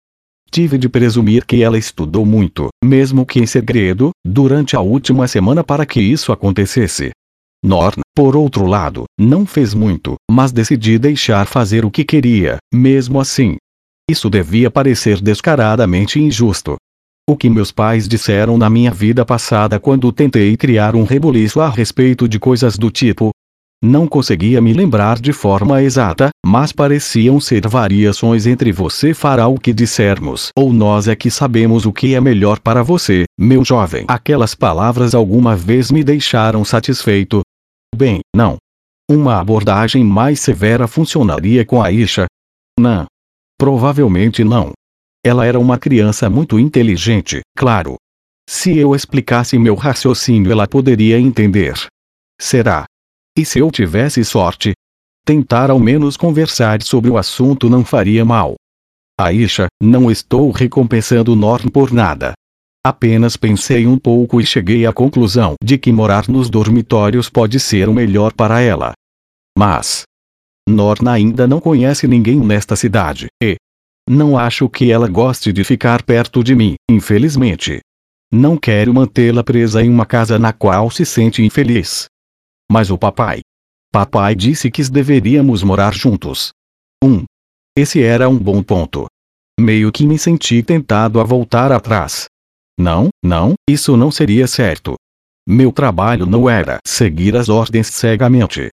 Tive 0.51 0.77
de 0.77 0.89
presumir 0.89 1.45
que 1.45 1.63
ela 1.63 1.77
estudou 1.77 2.25
muito, 2.25 2.67
mesmo 2.83 3.25
que 3.25 3.39
em 3.39 3.45
segredo, 3.45 4.11
durante 4.25 4.75
a 4.75 4.81
última 4.81 5.25
semana 5.27 5.63
para 5.63 5.85
que 5.85 6.01
isso 6.01 6.33
acontecesse. 6.33 7.11
Norn, 7.63 8.01
por 8.15 8.35
outro 8.35 8.65
lado, 8.65 9.03
não 9.19 9.45
fez 9.45 9.73
muito, 9.73 10.15
mas 10.31 10.51
decidi 10.51 10.97
deixar 10.97 11.45
fazer 11.45 11.83
o 11.85 11.91
que 11.91 12.03
queria, 12.03 12.57
mesmo 12.73 13.19
assim. 13.19 13.57
Isso 14.09 14.29
devia 14.29 14.71
parecer 14.71 15.21
descaradamente 15.21 16.19
injusto, 16.19 16.77
o 17.29 17.37
que 17.37 17.47
meus 17.47 17.71
pais 17.71 18.07
disseram 18.07 18.57
na 18.57 18.71
minha 18.71 18.89
vida 18.89 19.23
passada 19.23 19.79
quando 19.79 20.11
tentei 20.11 20.57
criar 20.57 20.95
um 20.95 21.03
rebuliço 21.03 21.61
a 21.61 21.69
respeito 21.69 22.27
de 22.27 22.39
coisas 22.39 22.75
do 22.75 22.89
tipo. 22.89 23.29
Não 23.83 24.07
conseguia 24.07 24.59
me 24.59 24.73
lembrar 24.73 25.19
de 25.19 25.31
forma 25.31 25.83
exata, 25.83 26.31
mas 26.43 26.71
pareciam 26.71 27.39
ser 27.39 27.67
variações 27.67 28.47
entre 28.47 28.71
você 28.71 29.13
fará 29.13 29.47
o 29.47 29.59
que 29.59 29.71
dissermos 29.71 30.49
ou 30.57 30.73
nós 30.73 31.07
é 31.07 31.15
que 31.15 31.29
sabemos 31.29 31.85
o 31.85 31.93
que 31.93 32.15
é 32.15 32.19
melhor 32.19 32.59
para 32.59 32.81
você, 32.81 33.25
meu 33.39 33.63
jovem. 33.63 34.05
Aquelas 34.07 34.55
palavras 34.55 35.13
alguma 35.13 35.55
vez 35.55 35.91
me 35.91 36.03
deixaram 36.03 36.65
satisfeito. 36.65 37.41
Bem, 37.95 38.21
não. 38.35 38.57
Uma 39.09 39.39
abordagem 39.39 40.03
mais 40.03 40.39
severa 40.39 40.87
funcionaria 40.87 41.65
com 41.65 41.81
a 41.81 41.91
Isha? 41.91 42.27
Não. 42.79 43.05
Provavelmente 43.57 44.43
não. 44.43 44.71
Ela 45.25 45.45
era 45.45 45.59
uma 45.59 45.77
criança 45.77 46.29
muito 46.29 46.57
inteligente, 46.57 47.41
claro. 47.57 47.95
Se 48.49 48.77
eu 48.77 48.95
explicasse 48.95 49.59
meu 49.59 49.75
raciocínio, 49.75 50.51
ela 50.51 50.67
poderia 50.67 51.19
entender. 51.19 51.75
Será? 52.39 52.85
E 53.37 53.45
se 53.45 53.59
eu 53.59 53.69
tivesse 53.69 54.23
sorte? 54.23 54.73
Tentar 55.25 55.69
ao 55.69 55.79
menos 55.79 56.15
conversar 56.15 56.81
sobre 56.81 57.09
o 57.09 57.17
assunto 57.17 57.69
não 57.69 57.83
faria 57.83 58.23
mal. 58.23 58.55
Aisha, 59.19 59.67
não 59.81 60.09
estou 60.09 60.49
recompensando 60.51 61.35
Norm 61.35 61.67
por 61.69 61.91
nada. 61.91 62.33
Apenas 62.85 63.35
pensei 63.35 63.85
um 63.85 63.97
pouco 63.97 64.39
e 64.39 64.45
cheguei 64.45 64.85
à 64.85 64.93
conclusão 64.93 65.55
de 65.61 65.77
que 65.77 65.91
morar 65.91 66.29
nos 66.29 66.49
dormitórios 66.49 67.29
pode 67.29 67.59
ser 67.59 67.89
o 67.89 67.93
melhor 67.93 68.33
para 68.33 68.61
ela. 68.61 68.93
Mas. 69.57 70.03
Norna 70.67 71.13
ainda 71.13 71.47
não 71.47 71.59
conhece 71.59 72.07
ninguém 72.07 72.39
nesta 72.39 72.75
cidade, 72.75 73.27
e, 73.43 73.57
não 74.07 74.37
acho 74.37 74.69
que 74.69 74.91
ela 74.91 75.07
goste 75.07 75.51
de 75.51 75.63
ficar 75.63 76.03
perto 76.03 76.43
de 76.43 76.55
mim, 76.55 76.75
infelizmente. 76.89 77.79
Não 78.31 78.57
quero 78.57 78.93
mantê-la 78.93 79.43
presa 79.43 79.83
em 79.83 79.89
uma 79.89 80.05
casa 80.05 80.39
na 80.39 80.53
qual 80.53 80.89
se 80.89 81.05
sente 81.05 81.43
infeliz. 81.43 82.05
Mas 82.71 82.89
o 82.89 82.97
papai. 82.97 83.41
Papai 83.91 84.35
disse 84.35 84.71
que 84.71 84.83
deveríamos 84.89 85.63
morar 85.63 85.93
juntos. 85.93 86.51
1. 87.03 87.07
Um. 87.07 87.23
Esse 87.77 88.01
era 88.01 88.29
um 88.29 88.37
bom 88.37 88.63
ponto. 88.63 89.05
Meio 89.59 89.91
que 89.91 90.05
me 90.05 90.17
senti 90.17 90.63
tentado 90.63 91.19
a 91.19 91.23
voltar 91.23 91.71
atrás. 91.71 92.27
Não, 92.79 93.09
não, 93.21 93.55
isso 93.69 93.97
não 93.97 94.09
seria 94.09 94.47
certo. 94.47 94.95
Meu 95.45 95.69
trabalho 95.69 96.25
não 96.25 96.49
era 96.49 96.77
seguir 96.87 97.35
as 97.35 97.49
ordens 97.49 97.87
cegamente. 97.87 98.69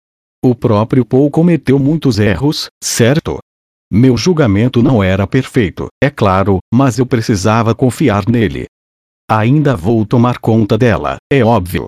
O 0.44 0.56
próprio 0.56 1.06
Paul 1.06 1.30
cometeu 1.30 1.78
muitos 1.78 2.18
erros, 2.18 2.68
certo? 2.84 3.38
Meu 3.94 4.18
julgamento 4.18 4.82
não 4.82 5.04
era 5.04 5.28
perfeito, 5.28 5.88
é 6.04 6.10
claro, 6.10 6.58
mas 6.74 6.98
eu 6.98 7.06
precisava 7.06 7.76
confiar 7.76 8.28
nele. 8.28 8.66
Ainda 9.30 9.76
vou 9.76 10.04
tomar 10.04 10.40
conta 10.40 10.80
dela, 10.80 11.18
é 11.32 11.44
óbvio. 11.44 11.86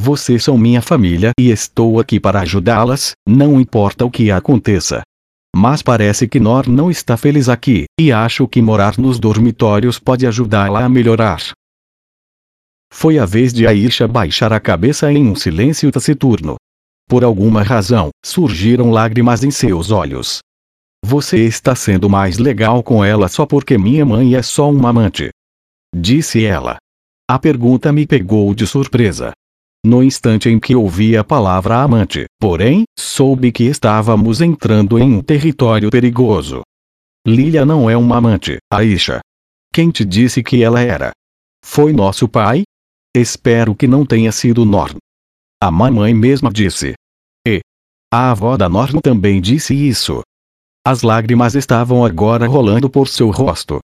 Vocês 0.00 0.42
são 0.42 0.58
minha 0.58 0.82
família 0.82 1.30
e 1.38 1.50
estou 1.50 2.00
aqui 2.00 2.18
para 2.18 2.40
ajudá-las, 2.40 3.12
não 3.28 3.60
importa 3.60 4.04
o 4.04 4.10
que 4.10 4.32
aconteça. 4.32 5.02
Mas 5.54 5.82
parece 5.82 6.26
que 6.26 6.40
Nor 6.40 6.66
não 6.66 6.90
está 6.90 7.16
feliz 7.16 7.48
aqui, 7.48 7.84
e 8.00 8.10
acho 8.10 8.48
que 8.48 8.62
morar 8.62 8.98
nos 8.98 9.18
dormitórios 9.18 9.98
pode 9.98 10.26
ajudá-la 10.26 10.84
a 10.84 10.88
melhorar. 10.88 11.40
Foi 12.92 13.18
a 13.18 13.24
vez 13.24 13.52
de 13.52 13.66
Aisha 13.66 14.06
baixar 14.06 14.52
a 14.52 14.60
cabeça 14.60 15.10
em 15.12 15.26
um 15.26 15.34
silêncio 15.34 15.90
taciturno. 15.90 16.56
Por 17.08 17.24
alguma 17.24 17.62
razão, 17.62 18.10
surgiram 18.24 18.90
lágrimas 18.90 19.44
em 19.44 19.50
seus 19.50 19.90
olhos. 19.90 20.40
Você 21.04 21.38
está 21.44 21.74
sendo 21.74 22.08
mais 22.08 22.38
legal 22.38 22.82
com 22.82 23.04
ela 23.04 23.28
só 23.28 23.44
porque 23.44 23.76
minha 23.76 24.06
mãe 24.06 24.34
é 24.34 24.42
só 24.42 24.70
uma 24.70 24.90
amante. 24.90 25.30
Disse 25.94 26.44
ela. 26.44 26.76
A 27.28 27.38
pergunta 27.38 27.92
me 27.92 28.06
pegou 28.06 28.54
de 28.54 28.66
surpresa. 28.66 29.32
No 29.84 30.00
instante 30.00 30.48
em 30.48 30.60
que 30.60 30.76
ouvi 30.76 31.16
a 31.16 31.24
palavra 31.24 31.82
amante, 31.82 32.26
porém, 32.38 32.84
soube 32.96 33.50
que 33.50 33.64
estávamos 33.64 34.40
entrando 34.40 34.96
em 34.96 35.14
um 35.14 35.20
território 35.20 35.90
perigoso. 35.90 36.62
Lilia 37.26 37.66
não 37.66 37.90
é 37.90 37.96
uma 37.96 38.18
amante, 38.18 38.58
Aisha. 38.72 39.20
Quem 39.72 39.90
te 39.90 40.04
disse 40.04 40.40
que 40.40 40.62
ela 40.62 40.80
era? 40.80 41.10
Foi 41.64 41.92
nosso 41.92 42.28
pai? 42.28 42.62
Espero 43.16 43.74
que 43.74 43.88
não 43.88 44.06
tenha 44.06 44.30
sido 44.30 44.64
Norm. 44.64 44.98
A 45.60 45.68
mamãe 45.68 46.14
mesma 46.14 46.52
disse. 46.52 46.94
E 47.46 47.60
a 48.12 48.30
avó 48.30 48.56
da 48.56 48.68
Norm 48.68 49.00
também 49.00 49.40
disse 49.40 49.74
isso. 49.74 50.22
As 50.86 51.02
lágrimas 51.02 51.56
estavam 51.56 52.04
agora 52.04 52.46
rolando 52.46 52.88
por 52.88 53.08
seu 53.08 53.30
rosto. 53.30 53.80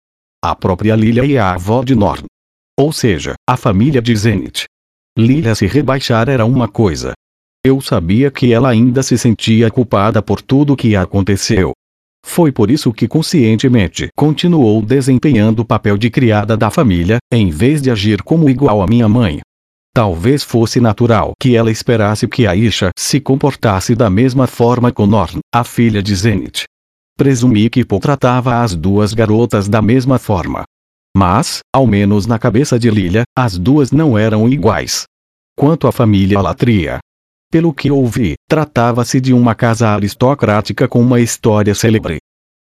A 0.45 0.57
própria 0.57 0.97
Lilia 0.97 1.25
e 1.25 1.39
a 1.39 1.53
avó 1.53 1.85
de 1.85 1.95
Norm. 1.95 2.25
Ou 2.79 2.93
seja, 2.93 3.35
a 3.49 3.57
família 3.57 4.03
de 4.03 4.15
Zenith. 4.17 4.65
Lilia 5.17 5.55
se 5.55 5.67
rebaixar 5.67 6.29
era 6.29 6.45
uma 6.45 6.67
coisa. 6.67 7.13
Eu 7.65 7.81
sabia 7.81 8.33
que 8.33 8.53
ela 8.53 8.69
ainda 8.69 9.01
se 9.01 9.17
sentia 9.17 9.71
culpada 9.71 10.21
por 10.21 10.43
tudo 10.43 10.73
o 10.73 10.77
que 10.77 10.97
aconteceu. 10.97 11.73
Foi 12.27 12.51
por 12.51 12.69
isso 12.69 12.93
que 12.93 13.07
conscientemente 13.07 14.09
continuou 14.17 14.83
desempenhando 14.83 15.61
o 15.61 15.65
papel 15.65 15.97
de 15.97 16.11
criada 16.11 16.57
da 16.57 16.69
família, 16.69 17.19
em 17.33 17.49
vez 17.49 17.81
de 17.81 17.93
agir 17.93 18.23
como 18.23 18.51
igual 18.51 18.83
a 18.83 18.89
minha 18.89 19.09
mãe. 19.09 19.41
Talvez 19.95 20.43
fosse 20.43 20.81
natural 20.81 21.33
que 21.41 21.55
ela 21.55 21.71
esperasse 21.71 22.27
que 22.27 22.45
Aisha 22.45 22.91
se 22.99 23.21
comportasse 23.21 23.95
da 23.95 24.11
mesma 24.11 24.49
forma 24.49 24.91
com 24.91 25.07
Norn, 25.07 25.39
a 25.55 25.63
filha 25.63 26.03
de 26.03 26.13
Zenith. 26.13 26.65
Presumi 27.17 27.71
que 27.71 27.85
Paul 27.85 28.01
tratava 28.01 28.61
as 28.63 28.75
duas 28.75 29.15
garotas 29.15 29.69
da 29.69 29.81
mesma 29.81 30.19
forma. 30.19 30.65
Mas, 31.17 31.61
ao 31.73 31.87
menos 31.87 32.27
na 32.27 32.39
cabeça 32.39 32.79
de 32.79 32.91
Lilia, 32.91 33.23
as 33.37 33.57
duas 33.57 33.93
não 33.93 34.19
eram 34.19 34.49
iguais. 34.49 35.05
Quanto 35.57 35.87
à 35.87 35.93
família 35.93 36.41
Latria, 36.41 36.99
pelo 37.55 37.73
que 37.73 37.89
ouvi, 37.89 38.35
tratava-se 38.49 39.21
de 39.21 39.33
uma 39.33 39.55
casa 39.55 39.89
aristocrática 39.89 40.89
com 40.89 41.01
uma 41.01 41.21
história 41.21 41.73
célebre. 41.73 42.19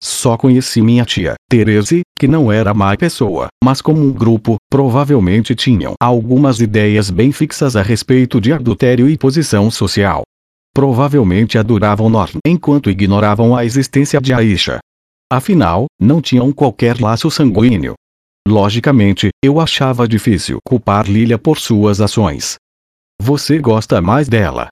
Só 0.01 0.37
conheci 0.37 0.81
minha 0.81 1.05
tia, 1.05 1.35
Therese, 1.51 2.03
que 2.17 2.29
não 2.29 2.53
era 2.53 2.73
má 2.73 2.97
pessoa, 2.97 3.49
mas 3.65 3.81
como 3.81 4.01
um 4.01 4.13
grupo, 4.13 4.59
provavelmente 4.71 5.57
tinham 5.57 5.95
algumas 6.01 6.61
ideias 6.61 7.11
bem 7.11 7.33
fixas 7.33 7.75
a 7.75 7.83
respeito 7.83 8.41
de 8.41 8.53
adultério 8.53 9.09
e 9.09 9.19
posição 9.19 9.73
social. 9.73 10.23
Provavelmente 10.73 11.59
adoravam 11.59 12.09
Norn 12.09 12.39
enquanto 12.47 12.89
ignoravam 12.89 13.57
a 13.57 13.65
existência 13.65 14.21
de 14.21 14.33
Aisha. 14.33 14.79
Afinal, 15.29 15.87
não 15.99 16.21
tinham 16.21 16.53
qualquer 16.53 17.01
laço 17.01 17.29
sanguíneo. 17.29 17.95
Logicamente, 18.47 19.31
eu 19.43 19.59
achava 19.59 20.07
difícil 20.07 20.59
culpar 20.65 21.11
Lilia 21.11 21.37
por 21.37 21.59
suas 21.59 22.01
ações. 22.01 22.55
Você 23.21 23.59
gosta 23.59 24.01
mais 24.01 24.29
dela. 24.29 24.69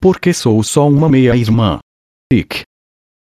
Porque 0.00 0.32
sou 0.32 0.62
só 0.62 0.88
uma 0.88 1.08
meia-irmã. 1.08 1.80
Ick. 2.32 2.62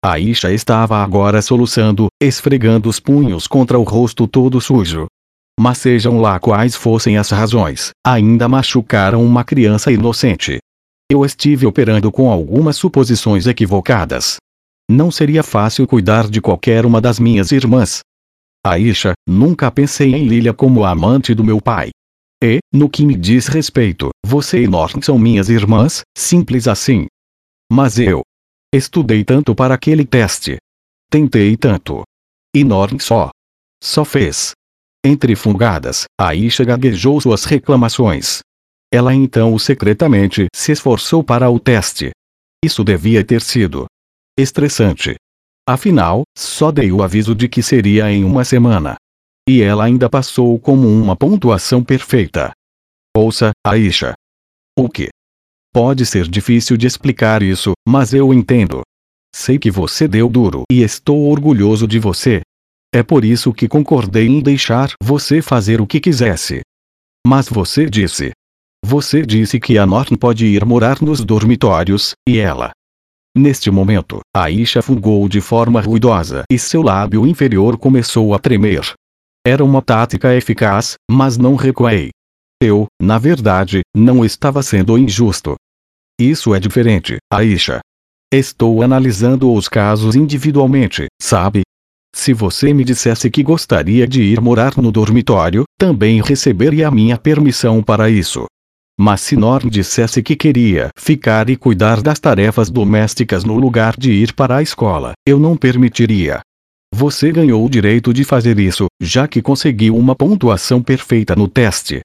Aisha 0.03 0.51
estava 0.51 0.97
agora 0.97 1.41
soluçando, 1.41 2.07
esfregando 2.21 2.89
os 2.89 2.99
punhos 2.99 3.47
contra 3.47 3.79
o 3.79 3.83
rosto 3.83 4.27
todo 4.27 4.59
sujo. 4.59 5.07
Mas 5.57 5.77
sejam 5.77 6.19
lá 6.19 6.37
quais 6.37 6.75
fossem 6.75 7.17
as 7.17 7.29
razões, 7.29 7.91
ainda 8.05 8.49
machucaram 8.49 9.23
uma 9.23 9.45
criança 9.45 9.89
inocente. 9.89 10.57
Eu 11.09 11.23
estive 11.23 11.65
operando 11.65 12.11
com 12.11 12.29
algumas 12.29 12.75
suposições 12.75 13.47
equivocadas. 13.47 14.35
Não 14.91 15.09
seria 15.09 15.43
fácil 15.43 15.87
cuidar 15.87 16.27
de 16.27 16.41
qualquer 16.41 16.85
uma 16.85 16.99
das 16.99 17.19
minhas 17.19 17.53
irmãs. 17.53 18.01
Aisha, 18.65 19.13
nunca 19.27 19.69
pensei 19.71 20.13
em 20.13 20.27
Lilia 20.27 20.53
como 20.53 20.83
a 20.83 20.91
amante 20.91 21.33
do 21.33 21.43
meu 21.43 21.61
pai. 21.61 21.89
E, 22.43 22.59
no 22.73 22.89
que 22.89 23.05
me 23.05 23.15
diz 23.15 23.47
respeito, 23.47 24.09
você 24.25 24.63
e 24.63 24.67
Norn 24.67 25.01
são 25.01 25.17
minhas 25.17 25.49
irmãs, 25.49 26.01
simples 26.17 26.67
assim. 26.67 27.07
Mas 27.71 27.97
eu, 27.97 28.21
Estudei 28.73 29.23
tanto 29.23 29.53
para 29.53 29.75
aquele 29.75 30.03
teste. 30.03 30.57
Tentei 31.07 31.55
tanto. 31.55 32.01
E 32.55 32.63
Norn 32.63 32.99
só. 32.99 33.29
Só 33.83 34.03
fez. 34.03 34.53
Entre 35.05 35.35
fungadas, 35.35 36.05
Aisha 36.19 36.63
gaguejou 36.63 37.21
suas 37.21 37.43
reclamações. 37.45 38.39
Ela 38.91 39.13
então 39.13 39.59
secretamente 39.59 40.47
se 40.55 40.71
esforçou 40.71 41.23
para 41.23 41.51
o 41.51 41.59
teste. 41.59 42.09
Isso 42.65 42.83
devia 42.83 43.23
ter 43.23 43.41
sido 43.41 43.85
estressante. 44.39 45.17
Afinal, 45.67 46.23
só 46.37 46.71
dei 46.71 46.91
o 46.91 47.01
aviso 47.01 47.33
de 47.33 47.47
que 47.47 47.63
seria 47.63 48.11
em 48.11 48.23
uma 48.23 48.43
semana. 48.43 48.95
E 49.47 49.61
ela 49.61 49.85
ainda 49.85 50.09
passou 50.09 50.59
como 50.59 50.87
uma 50.87 51.15
pontuação 51.15 51.83
perfeita. 51.83 52.51
Ouça, 53.15 53.51
Aisha. 53.65 54.13
O 54.77 54.89
que? 54.89 55.09
Pode 55.73 56.05
ser 56.05 56.27
difícil 56.27 56.75
de 56.75 56.85
explicar 56.85 57.41
isso, 57.41 57.73
mas 57.87 58.13
eu 58.13 58.33
entendo. 58.33 58.81
Sei 59.33 59.57
que 59.57 59.71
você 59.71 60.07
deu 60.07 60.29
duro 60.29 60.63
e 60.71 60.81
estou 60.81 61.29
orgulhoso 61.29 61.87
de 61.87 61.97
você. 61.97 62.41
É 62.93 63.01
por 63.01 63.25
isso 63.25 63.53
que 63.53 63.67
concordei 63.67 64.27
em 64.27 64.41
deixar 64.41 64.93
você 65.01 65.41
fazer 65.41 65.81
o 65.81 65.87
que 65.87 65.99
quisesse. 65.99 66.61
Mas 67.25 67.47
você 67.49 67.89
disse. 67.89 68.31
Você 68.85 69.25
disse 69.25 69.59
que 69.59 69.77
a 69.77 69.85
Norton 69.85 70.15
pode 70.15 70.45
ir 70.45 70.65
morar 70.65 71.01
nos 71.01 71.23
dormitórios, 71.23 72.13
e 72.27 72.37
ela. 72.37 72.71
Neste 73.35 73.71
momento, 73.71 74.19
Aisha 74.35 74.79
fungou 74.83 75.27
de 75.27 75.41
forma 75.41 75.81
ruidosa 75.81 76.43
e 76.51 76.59
seu 76.59 76.83
lábio 76.83 77.25
inferior 77.25 77.79
começou 77.79 78.31
a 78.35 78.37
tremer. 78.37 78.93
Era 79.45 79.65
uma 79.65 79.81
tática 79.81 80.35
eficaz, 80.35 80.95
mas 81.09 81.35
não 81.35 81.55
recuei. 81.55 82.11
Eu, 82.61 82.85
na 83.01 83.17
verdade, 83.17 83.81
não 83.95 84.23
estava 84.23 84.61
sendo 84.61 84.97
injusto. 84.99 85.55
Isso 86.21 86.53
é 86.53 86.59
diferente, 86.59 87.17
Aisha. 87.31 87.79
Estou 88.31 88.83
analisando 88.83 89.51
os 89.51 89.67
casos 89.67 90.15
individualmente, 90.15 91.07
sabe? 91.19 91.63
Se 92.15 92.33
você 92.33 92.71
me 92.71 92.83
dissesse 92.83 93.31
que 93.31 93.41
gostaria 93.41 94.07
de 94.07 94.21
ir 94.21 94.39
morar 94.39 94.77
no 94.77 94.91
dormitório, 94.91 95.63
também 95.75 96.21
receberia 96.21 96.87
a 96.87 96.91
minha 96.91 97.17
permissão 97.17 97.81
para 97.81 98.11
isso. 98.11 98.45
Mas 98.99 99.21
se 99.21 99.35
Norm 99.35 99.69
dissesse 99.69 100.21
que 100.21 100.35
queria 100.35 100.89
ficar 100.95 101.49
e 101.49 101.55
cuidar 101.55 102.01
das 102.01 102.19
tarefas 102.19 102.69
domésticas 102.69 103.43
no 103.43 103.57
lugar 103.57 103.95
de 103.97 104.11
ir 104.11 104.33
para 104.33 104.57
a 104.57 104.61
escola, 104.61 105.13
eu 105.27 105.39
não 105.39 105.57
permitiria. 105.57 106.41
Você 106.93 107.31
ganhou 107.31 107.65
o 107.65 107.69
direito 107.69 108.13
de 108.13 108.23
fazer 108.23 108.59
isso, 108.59 108.85
já 109.01 109.27
que 109.27 109.41
conseguiu 109.41 109.97
uma 109.97 110.15
pontuação 110.15 110.81
perfeita 110.81 111.35
no 111.35 111.47
teste. 111.47 112.01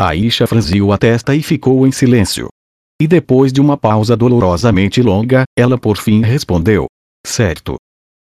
Aisha 0.00 0.46
franziu 0.46 0.92
a 0.92 0.98
testa 0.98 1.34
e 1.34 1.42
ficou 1.42 1.86
em 1.86 1.92
silêncio. 1.92 2.48
E 2.98 3.06
depois 3.06 3.52
de 3.52 3.60
uma 3.60 3.76
pausa 3.76 4.16
dolorosamente 4.16 5.02
longa, 5.02 5.44
ela 5.54 5.76
por 5.76 5.98
fim 5.98 6.22
respondeu: 6.22 6.86
Certo. 7.26 7.76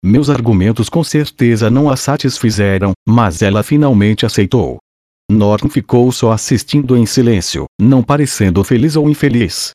Meus 0.03 0.29
argumentos 0.29 0.87
com 0.87 1.03
certeza 1.03 1.69
não 1.69 1.89
a 1.89 1.97
satisfizeram, 1.97 2.93
mas 3.05 3.41
ela 3.41 3.61
finalmente 3.61 4.25
aceitou. 4.25 4.77
Norton 5.31 5.69
ficou 5.69 6.11
só 6.11 6.31
assistindo 6.31 6.95
em 6.95 7.05
silêncio, 7.05 7.65
não 7.81 8.03
parecendo 8.03 8.63
feliz 8.63 8.95
ou 8.95 9.09
infeliz. 9.09 9.71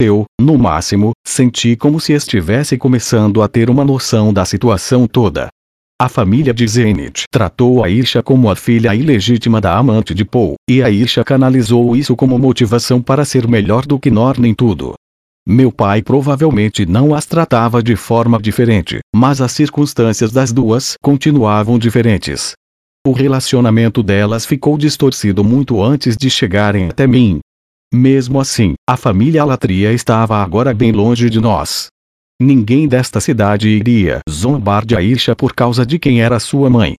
Eu, 0.00 0.24
no 0.40 0.56
máximo, 0.56 1.12
senti 1.26 1.76
como 1.76 2.00
se 2.00 2.12
estivesse 2.12 2.76
começando 2.78 3.42
a 3.42 3.48
ter 3.48 3.68
uma 3.68 3.84
noção 3.84 4.32
da 4.32 4.44
situação 4.44 5.06
toda. 5.06 5.48
A 6.00 6.08
família 6.08 6.52
de 6.52 6.66
Zenith 6.66 7.22
tratou 7.30 7.84
Aisha 7.84 8.22
como 8.22 8.50
a 8.50 8.56
filha 8.56 8.94
ilegítima 8.94 9.60
da 9.60 9.76
amante 9.76 10.14
de 10.14 10.24
Paul, 10.24 10.54
e 10.68 10.82
Aisha 10.82 11.22
canalizou 11.22 11.94
isso 11.94 12.16
como 12.16 12.38
motivação 12.38 13.00
para 13.00 13.24
ser 13.24 13.46
melhor 13.46 13.86
do 13.86 13.98
que 13.98 14.10
Norn 14.10 14.48
em 14.48 14.54
tudo. 14.54 14.94
Meu 15.46 15.72
pai 15.72 16.02
provavelmente 16.02 16.86
não 16.86 17.14
as 17.14 17.26
tratava 17.26 17.82
de 17.82 17.96
forma 17.96 18.40
diferente, 18.40 19.00
mas 19.14 19.40
as 19.40 19.50
circunstâncias 19.52 20.32
das 20.32 20.52
duas 20.52 20.94
continuavam 21.02 21.78
diferentes. 21.78 22.52
O 23.04 23.10
relacionamento 23.10 24.00
delas 24.00 24.46
ficou 24.46 24.78
distorcido 24.78 25.42
muito 25.42 25.82
antes 25.82 26.16
de 26.16 26.30
chegarem 26.30 26.88
até 26.88 27.04
mim. 27.04 27.40
Mesmo 27.92 28.38
assim, 28.38 28.74
a 28.88 28.96
família 28.96 29.44
Latria 29.44 29.92
estava 29.92 30.36
agora 30.36 30.72
bem 30.72 30.92
longe 30.92 31.28
de 31.28 31.40
nós. 31.40 31.88
Ninguém 32.40 32.86
desta 32.86 33.20
cidade 33.20 33.68
iria 33.68 34.20
zombar 34.30 34.86
de 34.86 34.94
Aisha 34.94 35.34
por 35.34 35.52
causa 35.52 35.84
de 35.84 35.98
quem 35.98 36.22
era 36.22 36.38
sua 36.38 36.70
mãe. 36.70 36.94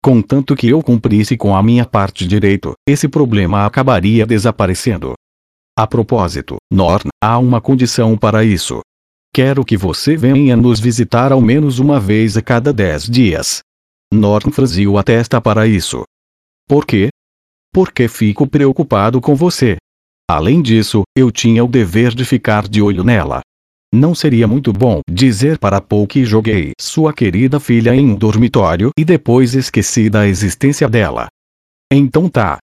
Contanto 0.00 0.54
que 0.54 0.68
eu 0.68 0.80
cumprisse 0.80 1.36
com 1.36 1.56
a 1.56 1.62
minha 1.62 1.84
parte 1.84 2.24
direito, 2.24 2.74
esse 2.88 3.08
problema 3.08 3.66
acabaria 3.66 4.24
desaparecendo. 4.24 5.14
A 5.76 5.88
propósito, 5.88 6.56
Norn, 6.72 7.08
há 7.20 7.36
uma 7.36 7.60
condição 7.60 8.16
para 8.16 8.44
isso. 8.44 8.80
Quero 9.34 9.64
que 9.64 9.76
você 9.76 10.16
venha 10.16 10.56
nos 10.56 10.78
visitar 10.78 11.32
ao 11.32 11.40
menos 11.40 11.80
uma 11.80 11.98
vez 11.98 12.36
a 12.36 12.42
cada 12.42 12.72
dez 12.72 13.04
dias. 13.04 13.60
Norn 14.12 14.50
franziu 14.50 14.96
a 14.96 15.02
testa 15.02 15.40
para 15.40 15.66
isso. 15.66 16.02
Por 16.66 16.86
quê? 16.86 17.08
Porque 17.72 18.08
fico 18.08 18.46
preocupado 18.46 19.20
com 19.20 19.34
você. 19.34 19.76
Além 20.30 20.62
disso, 20.62 21.02
eu 21.16 21.30
tinha 21.30 21.64
o 21.64 21.68
dever 21.68 22.14
de 22.14 22.24
ficar 22.24 22.66
de 22.66 22.80
olho 22.80 23.04
nela. 23.04 23.40
Não 23.92 24.14
seria 24.14 24.46
muito 24.46 24.72
bom 24.72 25.00
dizer 25.10 25.58
para 25.58 25.80
Paul 25.80 26.06
que 26.06 26.24
joguei 26.24 26.72
sua 26.78 27.12
querida 27.12 27.58
filha 27.58 27.94
em 27.94 28.10
um 28.10 28.14
dormitório 28.14 28.90
e 28.98 29.04
depois 29.04 29.54
esqueci 29.54 30.10
da 30.10 30.26
existência 30.26 30.88
dela. 30.88 31.28
Então 31.90 32.28
tá. 32.28 32.58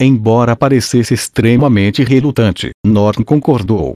Embora 0.00 0.56
parecesse 0.56 1.14
extremamente 1.14 2.02
relutante, 2.02 2.70
Norton 2.84 3.24
concordou. 3.24 3.94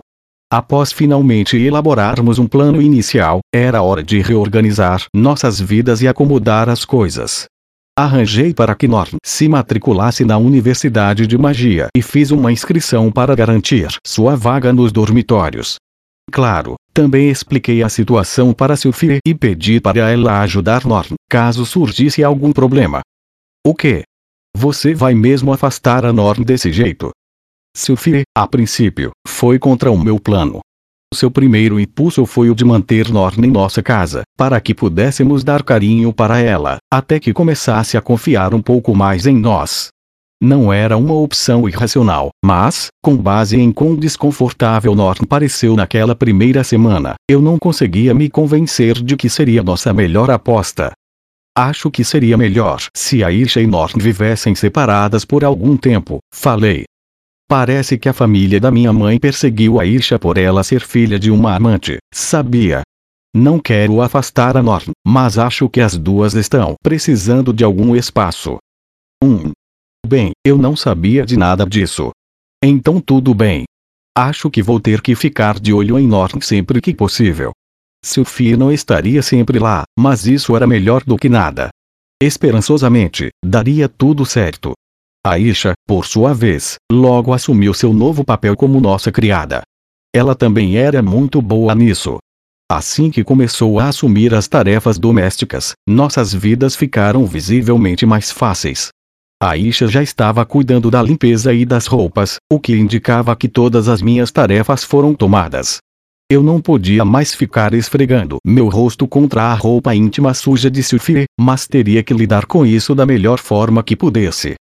Após 0.53 0.91
finalmente 0.91 1.57
elaborarmos 1.57 2.41
um 2.41 2.47
plano 2.49 2.83
inicial, 2.83 3.39
era 3.55 3.83
hora 3.83 4.03
de 4.03 4.21
reorganizar 4.21 5.05
nossas 5.15 5.61
vidas 5.61 6.03
e 6.03 6.09
acomodar 6.09 6.69
as 6.69 6.85
coisas. 6.85 7.45
Arranjei 7.97 8.53
para 8.53 8.75
que 8.75 8.89
Norton 8.89 9.19
se 9.25 9.49
matriculasse 9.49 10.25
na 10.25 10.39
Universidade 10.39 11.25
de 11.25 11.39
Magia 11.39 11.87
e 11.97 12.03
fiz 12.03 12.33
uma 12.33 12.51
inscrição 12.51 13.13
para 13.13 13.37
garantir 13.37 13.87
sua 14.05 14.35
vaga 14.35 14.73
nos 14.73 14.91
dormitórios. 14.91 15.77
Claro, 16.33 16.75
também 16.93 17.31
expliquei 17.31 17.85
a 17.85 17.89
situação 17.89 18.53
para 18.53 18.77
Sophie 18.77 19.19
e 19.25 19.33
pedi 19.33 19.81
para 19.81 20.11
ela 20.11 20.41
ajudar 20.41 20.85
Norn, 20.85 21.15
caso 21.29 21.65
surgisse 21.65 22.25
algum 22.25 22.53
problema. 22.53 23.03
O 23.65 23.73
que? 23.73 24.03
Você 24.57 24.95
vai 24.95 25.15
mesmo 25.15 25.53
afastar 25.53 26.05
a 26.05 26.13
Norn 26.13 26.45
desse 26.45 26.73
jeito? 26.73 27.13
Sophie, 27.77 28.23
a 28.37 28.47
princípio, 28.47 29.13
foi 29.27 29.59
contra 29.59 29.91
o 29.91 29.99
meu 29.99 30.19
plano. 30.19 30.61
Seu 31.15 31.31
primeiro 31.31 31.81
impulso 31.81 32.27
foi 32.27 32.51
o 32.51 32.55
de 32.55 32.65
manter 32.65 33.09
Norn 33.09 33.47
em 33.47 33.51
nossa 33.51 33.83
casa, 33.83 34.23
para 34.37 34.61
que 34.61 34.75
pudéssemos 34.75 35.43
dar 35.43 35.63
carinho 35.63 36.13
para 36.13 36.39
ela, 36.41 36.79
até 36.93 37.19
que 37.19 37.33
começasse 37.33 37.97
a 37.97 38.01
confiar 38.01 38.55
um 38.55 38.63
pouco 38.63 38.95
mais 38.95 39.27
em 39.27 39.37
nós. 39.37 39.89
Não 40.43 40.73
era 40.73 40.97
uma 40.97 41.15
opção 41.15 41.69
irracional, 41.69 42.31
mas, 42.45 42.89
com 43.03 43.17
base 43.17 43.59
em 43.59 43.73
quão 43.73 43.95
desconfortável 43.95 44.95
Norton 44.95 45.25
pareceu 45.25 45.77
naquela 45.77 46.15
primeira 46.15 46.65
semana, 46.65 47.15
eu 47.29 47.41
não 47.41 47.59
conseguia 47.59 48.15
me 48.15 48.31
convencer 48.31 48.95
de 49.03 49.17
que 49.17 49.29
seria 49.29 49.63
nossa 49.63 49.93
melhor 49.93 50.31
aposta. 50.31 50.93
Acho 51.57 51.91
que 51.91 52.05
seria 52.05 52.37
melhor 52.37 52.83
se 52.97 53.23
Aisha 53.23 53.61
e 53.61 53.67
Norton 53.67 53.99
vivessem 53.99 54.55
separadas 54.55 55.25
por 55.25 55.45
algum 55.45 55.77
tempo, 55.77 56.19
falei. 56.33 56.85
Parece 57.51 57.99
que 57.99 58.09
a 58.09 58.13
família 58.13 58.61
da 58.61 58.71
minha 58.71 58.93
mãe 58.93 59.19
perseguiu 59.19 59.81
Aisha 59.81 60.21
por 60.21 60.39
ela 60.39 60.63
ser 60.63 60.83
filha 60.83 61.19
de 61.19 61.33
uma 61.33 61.57
amante, 61.57 61.99
sabia? 62.15 62.83
Não 63.35 63.59
quero 63.59 64.01
afastar 64.01 64.57
a 64.57 64.63
Norton, 64.63 64.93
mas 65.05 65.37
acho 65.37 65.69
que 65.69 65.81
as 65.81 65.99
duas 65.99 66.35
estão 66.35 66.77
precisando 66.81 67.53
de 67.53 67.65
algum 67.65 67.97
espaço. 67.97 68.57
1. 69.21 69.27
Um, 69.27 69.51
Bem, 70.07 70.31
eu 70.47 70.57
não 70.57 70.77
sabia 70.77 71.27
de 71.27 71.37
nada 71.37 71.67
disso. 71.67 72.13
Então 72.63 73.01
tudo 73.01 73.35
bem. 73.35 73.65
Acho 74.17 74.49
que 74.49 74.63
vou 74.63 74.79
ter 74.79 75.01
que 75.01 75.17
ficar 75.17 75.59
de 75.59 75.73
olho 75.73 75.99
em 75.99 76.07
Norton 76.07 76.41
sempre 76.41 76.81
que 76.81 76.95
possível. 76.95 77.51
Sophie 78.05 78.57
não 78.57 78.71
estaria 78.71 79.23
sempre 79.23 79.59
lá, 79.59 79.83
mas 79.99 80.25
isso 80.25 80.55
era 80.55 80.69
melhor 80.69 81.03
do 81.03 81.17
que 81.17 81.29
nada. 81.29 81.69
Esperançosamente, 82.23 83.31
daria 83.45 83.89
tudo 83.89 84.25
certo. 84.25 84.73
Aisha, 85.23 85.75
por 85.87 86.07
sua 86.07 86.33
vez, 86.33 86.77
logo 86.91 87.35
assumiu 87.35 87.75
seu 87.75 87.93
novo 87.93 88.25
papel 88.25 88.57
como 88.57 88.81
nossa 88.81 89.13
criada. 89.13 89.61
Ela 90.15 90.35
também 90.35 90.79
era 90.79 91.03
muito 91.03 91.43
boa 91.43 91.75
nisso. 91.75 92.17
Assim 92.73 93.11
que 93.11 93.23
começou 93.23 93.79
a 93.79 93.89
assumir 93.89 94.33
as 94.33 94.49
tarefas 94.49 94.99
domésticas, 94.99 95.73
nossas 95.87 96.33
vidas 96.33 96.75
ficaram 96.75 97.27
visivelmente 97.27 98.07
mais 98.07 98.33
fáceis. 98.33 98.89
Aisha 99.43 99.87
já 99.89 100.03
estava 100.03 100.45
cuidando 100.47 100.91
da 100.91 101.03
limpeza 101.03 101.53
e 101.53 101.67
das 101.67 101.87
roupas, 101.87 102.37
o 102.51 102.59
que 102.59 102.73
indicava 102.75 103.37
que 103.37 103.49
todas 103.49 103.89
as 103.89 104.01
minhas 104.01 104.31
tarefas 104.31 104.85
foram 104.85 105.15
tomadas. 105.15 105.81
Eu 106.31 106.43
não 106.43 106.63
podia 106.63 107.05
mais 107.05 107.35
ficar 107.35 107.75
esfregando 107.75 108.39
meu 108.47 108.69
rosto 108.69 109.07
contra 109.07 109.43
a 109.43 109.55
roupa 109.55 109.95
íntima 109.95 110.33
suja 110.33 110.71
de 110.71 110.83
Sophie, 110.83 111.25
mas 111.39 111.67
teria 111.67 112.03
que 112.03 112.15
lidar 112.15 112.47
com 112.47 112.65
isso 112.65 112.95
da 112.95 113.05
melhor 113.05 113.39
forma 113.39 113.83
que 113.83 113.95
pudesse. 113.95 114.55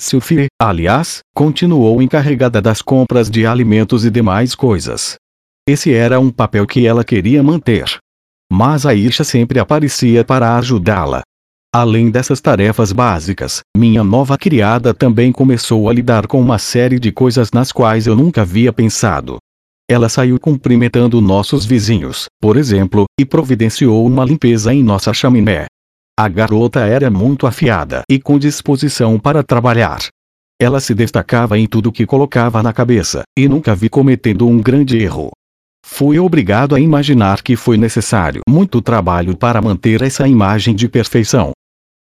Sophie, 0.00 0.46
aliás, 0.60 1.20
continuou 1.34 2.02
encarregada 2.02 2.60
das 2.60 2.82
compras 2.82 3.30
de 3.30 3.46
alimentos 3.46 4.04
e 4.04 4.10
demais 4.10 4.54
coisas. 4.54 5.16
Esse 5.68 5.92
era 5.92 6.18
um 6.18 6.30
papel 6.30 6.66
que 6.66 6.86
ela 6.86 7.04
queria 7.04 7.42
manter. 7.42 7.98
Mas 8.52 8.84
Aisha 8.84 9.24
sempre 9.24 9.58
aparecia 9.58 10.24
para 10.24 10.56
ajudá-la. 10.56 11.22
Além 11.74 12.10
dessas 12.10 12.40
tarefas 12.40 12.92
básicas, 12.92 13.60
minha 13.74 14.04
nova 14.04 14.36
criada 14.36 14.92
também 14.92 15.32
começou 15.32 15.88
a 15.88 15.92
lidar 15.92 16.26
com 16.26 16.38
uma 16.38 16.58
série 16.58 16.98
de 16.98 17.10
coisas 17.10 17.50
nas 17.50 17.72
quais 17.72 18.06
eu 18.06 18.14
nunca 18.14 18.42
havia 18.42 18.72
pensado. 18.72 19.38
Ela 19.90 20.08
saiu 20.08 20.38
cumprimentando 20.38 21.20
nossos 21.20 21.64
vizinhos, 21.64 22.26
por 22.40 22.56
exemplo, 22.56 23.04
e 23.18 23.24
providenciou 23.24 24.06
uma 24.06 24.24
limpeza 24.24 24.72
em 24.74 24.82
nossa 24.82 25.14
chaminé. 25.14 25.66
A 26.22 26.28
garota 26.28 26.86
era 26.86 27.10
muito 27.10 27.48
afiada 27.48 28.04
e 28.08 28.16
com 28.16 28.38
disposição 28.38 29.18
para 29.18 29.42
trabalhar. 29.42 29.98
Ela 30.56 30.78
se 30.78 30.94
destacava 30.94 31.58
em 31.58 31.66
tudo 31.66 31.90
que 31.90 32.06
colocava 32.06 32.62
na 32.62 32.72
cabeça, 32.72 33.24
e 33.36 33.48
nunca 33.48 33.74
vi 33.74 33.88
cometendo 33.88 34.46
um 34.46 34.60
grande 34.60 34.96
erro. 34.98 35.32
Fui 35.84 36.20
obrigado 36.20 36.76
a 36.76 36.78
imaginar 36.78 37.42
que 37.42 37.56
foi 37.56 37.76
necessário 37.76 38.40
muito 38.48 38.80
trabalho 38.80 39.36
para 39.36 39.60
manter 39.60 40.00
essa 40.00 40.28
imagem 40.28 40.76
de 40.76 40.88
perfeição. 40.88 41.50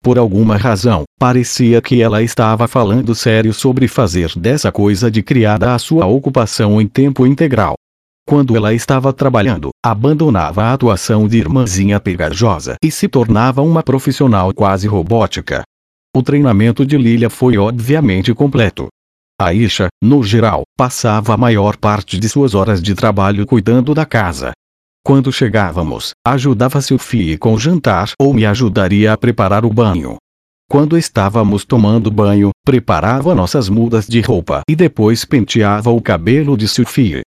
Por 0.05 0.19
alguma 0.19 0.59
razão, 0.59 1.05
parecia 1.19 1.81
que 1.81 2.03
ela 2.03 2.23
estava 2.23 2.69
falando 2.69 3.15
sério 3.15 3.55
sobre 3.55 3.89
fazer 3.89 4.31
dessa 4.37 4.71
coisa 4.71 5.11
de 5.11 5.23
criada 5.23 5.75
a 5.75 5.79
sua 5.79 6.05
ocupação 6.05 6.79
em 6.79 6.87
tempo 6.87 7.27
integral. 7.27 7.73
Quando 8.27 8.57
ela 8.57 8.73
estava 8.73 9.13
trabalhando, 9.13 9.71
abandonava 9.85 10.65
a 10.65 10.73
atuação 10.73 11.27
de 11.27 11.39
irmãzinha 11.39 11.99
pegajosa 11.99 12.77
e 12.83 12.91
se 12.91 13.09
tornava 13.09 13.63
uma 13.63 13.83
profissional 13.83 14.55
quase 14.55 14.87
robótica. 14.87 15.63
O 16.15 16.23
treinamento 16.23 16.87
de 16.87 16.97
Lilia 16.97 17.31
foi 17.31 17.59
obviamente 17.59 18.33
completo. 18.35 18.89
Aisha, 19.41 19.89
no 20.03 20.23
geral, 20.23 20.63
passava 20.77 21.35
a 21.35 21.37
maior 21.37 21.77
parte 21.77 22.19
de 22.19 22.29
suas 22.29 22.55
horas 22.55 22.83
de 22.83 22.95
trabalho 22.95 23.47
cuidando 23.47 23.95
da 23.95 24.05
casa, 24.05 24.53
quando 25.03 25.33
chegávamos, 25.33 26.11
ajudava 26.27 26.81
Sophie 26.81 27.39
com 27.39 27.55
o 27.55 27.59
jantar 27.59 28.13
ou 28.21 28.35
me 28.35 28.45
ajudaria 28.45 29.13
a 29.13 29.17
preparar 29.17 29.65
o 29.65 29.73
banho. 29.73 30.17
Quando 30.71 30.97
estávamos 30.97 31.65
tomando 31.65 32.11
banho, 32.11 32.51
preparava 32.65 33.35
nossas 33.35 33.69
mudas 33.69 34.07
de 34.07 34.21
roupa 34.21 34.61
e 34.69 34.77
depois 34.77 35.25
penteava 35.25 35.91
o 35.91 36.01
cabelo 36.01 36.57
de 36.57 36.69
Sophie. 36.69 37.23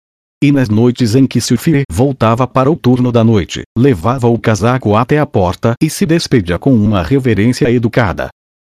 E 0.42 0.54
nas 0.54 0.70
noites 0.70 1.16
em 1.16 1.28
que 1.28 1.42
Sophie 1.42 1.84
voltava 1.92 2.48
para 2.48 2.72
o 2.72 2.76
turno 2.78 3.12
da 3.12 3.26
noite, 3.26 3.64
levava 3.78 4.28
o 4.30 4.40
casaco 4.40 4.96
até 4.96 5.20
a 5.20 5.26
porta 5.26 5.74
e 5.84 5.90
se 5.90 6.06
despedia 6.06 6.58
com 6.58 6.74
uma 6.74 7.04
reverência 7.04 7.70
educada. 7.70 8.30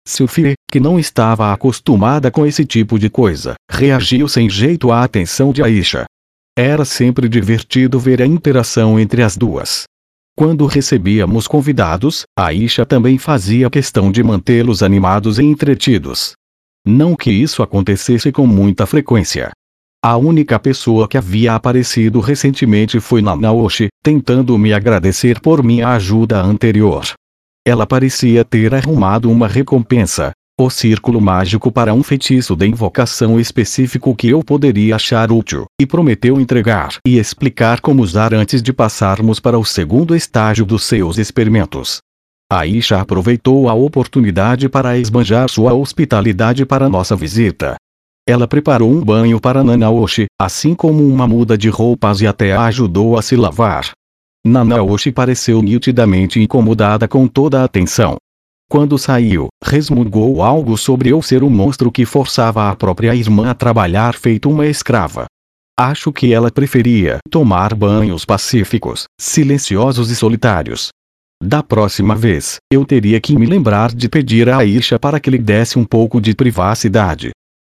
Sophie, 0.06 0.52
que 0.70 0.78
não 0.78 0.98
estava 0.98 1.50
acostumada 1.50 2.30
com 2.30 2.44
esse 2.44 2.66
tipo 2.66 2.98
de 2.98 3.08
coisa, 3.08 3.54
reagiu 3.70 4.28
sem 4.28 4.50
jeito 4.50 4.92
à 4.92 5.02
atenção 5.02 5.54
de 5.54 5.62
Aisha. 5.62 6.04
Era 6.54 6.84
sempre 6.84 7.30
divertido 7.30 7.98
ver 7.98 8.20
a 8.20 8.26
interação 8.26 9.00
entre 9.00 9.22
as 9.22 9.34
duas. 9.34 9.84
Quando 10.36 10.66
recebíamos 10.66 11.48
convidados, 11.48 12.24
Aisha 12.38 12.84
também 12.84 13.16
fazia 13.16 13.70
questão 13.70 14.12
de 14.12 14.22
mantê-los 14.22 14.82
animados 14.82 15.38
e 15.38 15.44
entretidos. 15.44 16.32
Não 16.86 17.16
que 17.16 17.30
isso 17.30 17.62
acontecesse 17.62 18.30
com 18.30 18.46
muita 18.46 18.84
frequência. 18.84 19.50
A 20.06 20.18
única 20.18 20.58
pessoa 20.58 21.08
que 21.08 21.16
havia 21.16 21.54
aparecido 21.54 22.20
recentemente 22.20 23.00
foi 23.00 23.22
Nanaoshi, 23.22 23.88
tentando 24.02 24.58
me 24.58 24.70
agradecer 24.70 25.40
por 25.40 25.62
minha 25.62 25.88
ajuda 25.88 26.42
anterior. 26.42 27.14
Ela 27.66 27.86
parecia 27.86 28.44
ter 28.44 28.74
arrumado 28.74 29.30
uma 29.30 29.48
recompensa, 29.48 30.32
o 30.60 30.68
círculo 30.68 31.22
mágico 31.22 31.72
para 31.72 31.94
um 31.94 32.02
feitiço 32.02 32.54
de 32.54 32.66
invocação 32.66 33.40
específico 33.40 34.14
que 34.14 34.28
eu 34.28 34.44
poderia 34.44 34.96
achar 34.96 35.32
útil, 35.32 35.64
e 35.80 35.86
prometeu 35.86 36.38
entregar 36.38 36.98
e 37.06 37.16
explicar 37.16 37.80
como 37.80 38.02
usar 38.02 38.34
antes 38.34 38.62
de 38.62 38.74
passarmos 38.74 39.40
para 39.40 39.58
o 39.58 39.64
segundo 39.64 40.14
estágio 40.14 40.66
dos 40.66 40.84
seus 40.84 41.16
experimentos. 41.16 41.96
Aisha 42.52 43.00
aproveitou 43.00 43.70
a 43.70 43.72
oportunidade 43.72 44.68
para 44.68 44.98
esbanjar 44.98 45.48
sua 45.48 45.72
hospitalidade 45.72 46.66
para 46.66 46.90
nossa 46.90 47.16
visita. 47.16 47.76
Ela 48.26 48.48
preparou 48.48 48.90
um 48.90 49.02
banho 49.04 49.40
para 49.40 49.62
Nanaoshi, 49.62 50.26
assim 50.40 50.74
como 50.74 51.06
uma 51.06 51.26
muda 51.26 51.58
de 51.58 51.68
roupas 51.68 52.20
e 52.20 52.26
até 52.26 52.52
a 52.52 52.64
ajudou 52.64 53.18
a 53.18 53.22
se 53.22 53.36
lavar. 53.36 53.92
Nanaoshi 54.46 55.12
pareceu 55.12 55.62
nitidamente 55.62 56.40
incomodada 56.40 57.06
com 57.06 57.26
toda 57.26 57.60
a 57.60 57.64
atenção, 57.64 58.16
quando 58.68 58.98
saiu, 58.98 59.48
resmungou 59.62 60.42
algo 60.42 60.76
sobre 60.76 61.10
eu 61.10 61.22
ser 61.22 61.44
um 61.44 61.50
monstro 61.50 61.92
que 61.92 62.04
forçava 62.04 62.68
a 62.68 62.74
própria 62.74 63.14
irmã 63.14 63.50
a 63.50 63.54
trabalhar 63.54 64.14
feito 64.14 64.50
uma 64.50 64.66
escrava. 64.66 65.26
Acho 65.78 66.12
que 66.12 66.32
ela 66.32 66.50
preferia 66.50 67.18
tomar 67.30 67.74
banhos 67.74 68.24
pacíficos, 68.24 69.04
silenciosos 69.20 70.10
e 70.10 70.16
solitários. 70.16 70.88
Da 71.42 71.62
próxima 71.62 72.14
vez, 72.14 72.56
eu 72.72 72.84
teria 72.84 73.20
que 73.20 73.36
me 73.36 73.44
lembrar 73.44 73.94
de 73.94 74.08
pedir 74.08 74.48
a 74.48 74.58
Aisha 74.58 74.98
para 74.98 75.20
que 75.20 75.30
lhe 75.30 75.38
desse 75.38 75.78
um 75.78 75.84
pouco 75.84 76.20
de 76.20 76.34
privacidade. 76.34 77.30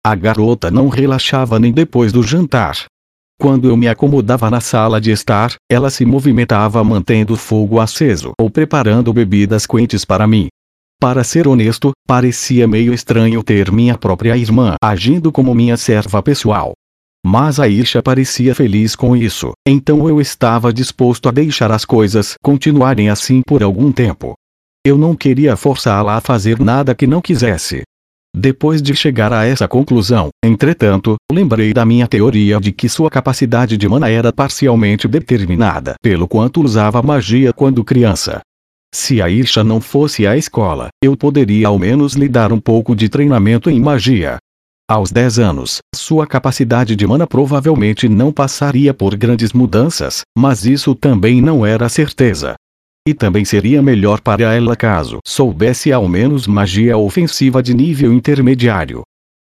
A 0.07 0.15
garota 0.15 0.71
não 0.71 0.87
relaxava 0.87 1.59
nem 1.59 1.73
depois 1.73 2.13
do 2.13 2.23
jantar. 2.23 2.85
Quando 3.41 3.69
eu 3.69 3.77
me 3.77 3.89
acomodava 3.89 4.49
na 4.49 4.61
sala 4.61 5.01
de 5.01 5.11
estar, 5.11 5.57
ela 5.69 5.91
se 5.91 6.05
movimentava 6.05 6.85
mantendo 6.85 7.35
o 7.35 7.37
fogo 7.37 7.81
aceso 7.81 8.31
ou 8.41 8.49
preparando 8.49 9.13
bebidas 9.13 9.67
quentes 9.67 10.05
para 10.05 10.25
mim. 10.25 10.47
Para 11.01 11.25
ser 11.25 11.49
honesto, 11.49 11.91
parecia 12.07 12.69
meio 12.69 12.95
estranho 12.95 13.43
ter 13.43 13.73
minha 13.73 13.99
própria 13.99 14.37
irmã 14.37 14.77
agindo 14.81 15.33
como 15.33 15.53
minha 15.53 15.77
serva 15.77 16.23
pessoal. 16.23 16.73
Mas 17.27 17.59
Aisha 17.59 18.01
parecia 18.01 18.55
feliz 18.55 18.95
com 18.95 19.17
isso, 19.17 19.55
então 19.67 20.09
eu 20.09 20.21
estava 20.21 20.73
disposto 20.73 21.29
a 21.29 21.33
deixar 21.33 21.73
as 21.73 21.85
coisas 21.85 22.35
continuarem 22.41 23.11
assim 23.11 23.43
por 23.45 23.61
algum 23.61 23.91
tempo. 23.91 24.35
Eu 24.87 24.97
não 24.97 25.17
queria 25.17 25.57
forçá-la 25.57 26.15
a 26.15 26.21
fazer 26.21 26.61
nada 26.61 26.95
que 26.95 27.09
não 27.09 27.21
quisesse. 27.21 27.83
Depois 28.39 28.83
de 28.83 28.95
chegar 28.95 29.33
a 29.33 29.47
essa 29.47 29.67
conclusão, 29.67 30.29
entretanto, 30.45 31.17
lembrei 31.33 31.73
da 31.73 31.87
minha 31.87 32.07
teoria 32.07 32.61
de 32.61 32.71
que 32.71 32.87
sua 32.87 33.09
capacidade 33.09 33.79
de 33.79 33.89
mana 33.89 34.11
era 34.11 34.31
parcialmente 34.31 35.09
determinada 35.09 35.95
pelo 36.03 36.29
quanto 36.29 36.63
usava 36.63 37.01
magia 37.01 37.51
quando 37.51 37.83
criança. 37.83 38.43
Se 38.95 39.23
a 39.23 39.31
Isha 39.31 39.65
não 39.65 39.81
fosse 39.81 40.27
à 40.27 40.37
escola, 40.37 40.89
eu 41.03 41.17
poderia 41.17 41.69
ao 41.69 41.79
menos 41.79 42.13
lhe 42.13 42.29
dar 42.29 42.53
um 42.53 42.61
pouco 42.61 42.95
de 42.95 43.09
treinamento 43.09 43.71
em 43.71 43.81
magia. 43.81 44.37
Aos 44.87 45.11
10 45.11 45.39
anos, 45.39 45.79
sua 45.95 46.27
capacidade 46.27 46.95
de 46.95 47.07
mana 47.07 47.27
provavelmente 47.27 48.07
não 48.07 48.31
passaria 48.31 48.93
por 48.93 49.17
grandes 49.17 49.55
mudanças, 49.55 50.21
mas 50.37 50.67
isso 50.67 50.95
também 50.95 51.41
não 51.41 51.65
era 51.65 51.89
certeza. 51.89 52.55
E 53.07 53.15
também 53.15 53.45
seria 53.45 53.81
melhor 53.81 54.21
para 54.21 54.53
ela 54.53 54.75
caso 54.75 55.21
soubesse 55.25 55.93
ao 55.93 56.09
menos 56.09 56.47
magia 56.47 56.99
ofensiva 56.99 57.63
de 57.63 57.73
nível 57.73 58.13
intermediário. 58.13 59.03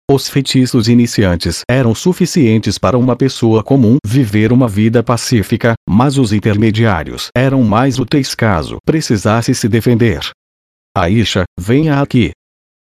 Os 0.10 0.28
feitiços 0.28 0.90
iniciantes 0.90 1.62
eram 1.70 1.96
suficientes 1.96 2.78
para 2.78 2.98
uma 2.98 3.16
pessoa 3.16 3.64
comum 3.64 3.98
viver 4.06 4.52
uma 4.52 4.68
vida 4.68 5.02
pacífica, 5.04 5.74
mas 5.88 6.18
os 6.18 6.34
intermediários 6.34 7.30
eram 7.38 7.64
mais 7.64 8.00
úteis 8.00 8.36
caso 8.36 8.78
precisasse 8.84 9.54
se 9.54 9.70
defender. 9.70 10.20
Aisha, 10.98 11.44
venha 11.58 12.02
aqui. 12.02 12.32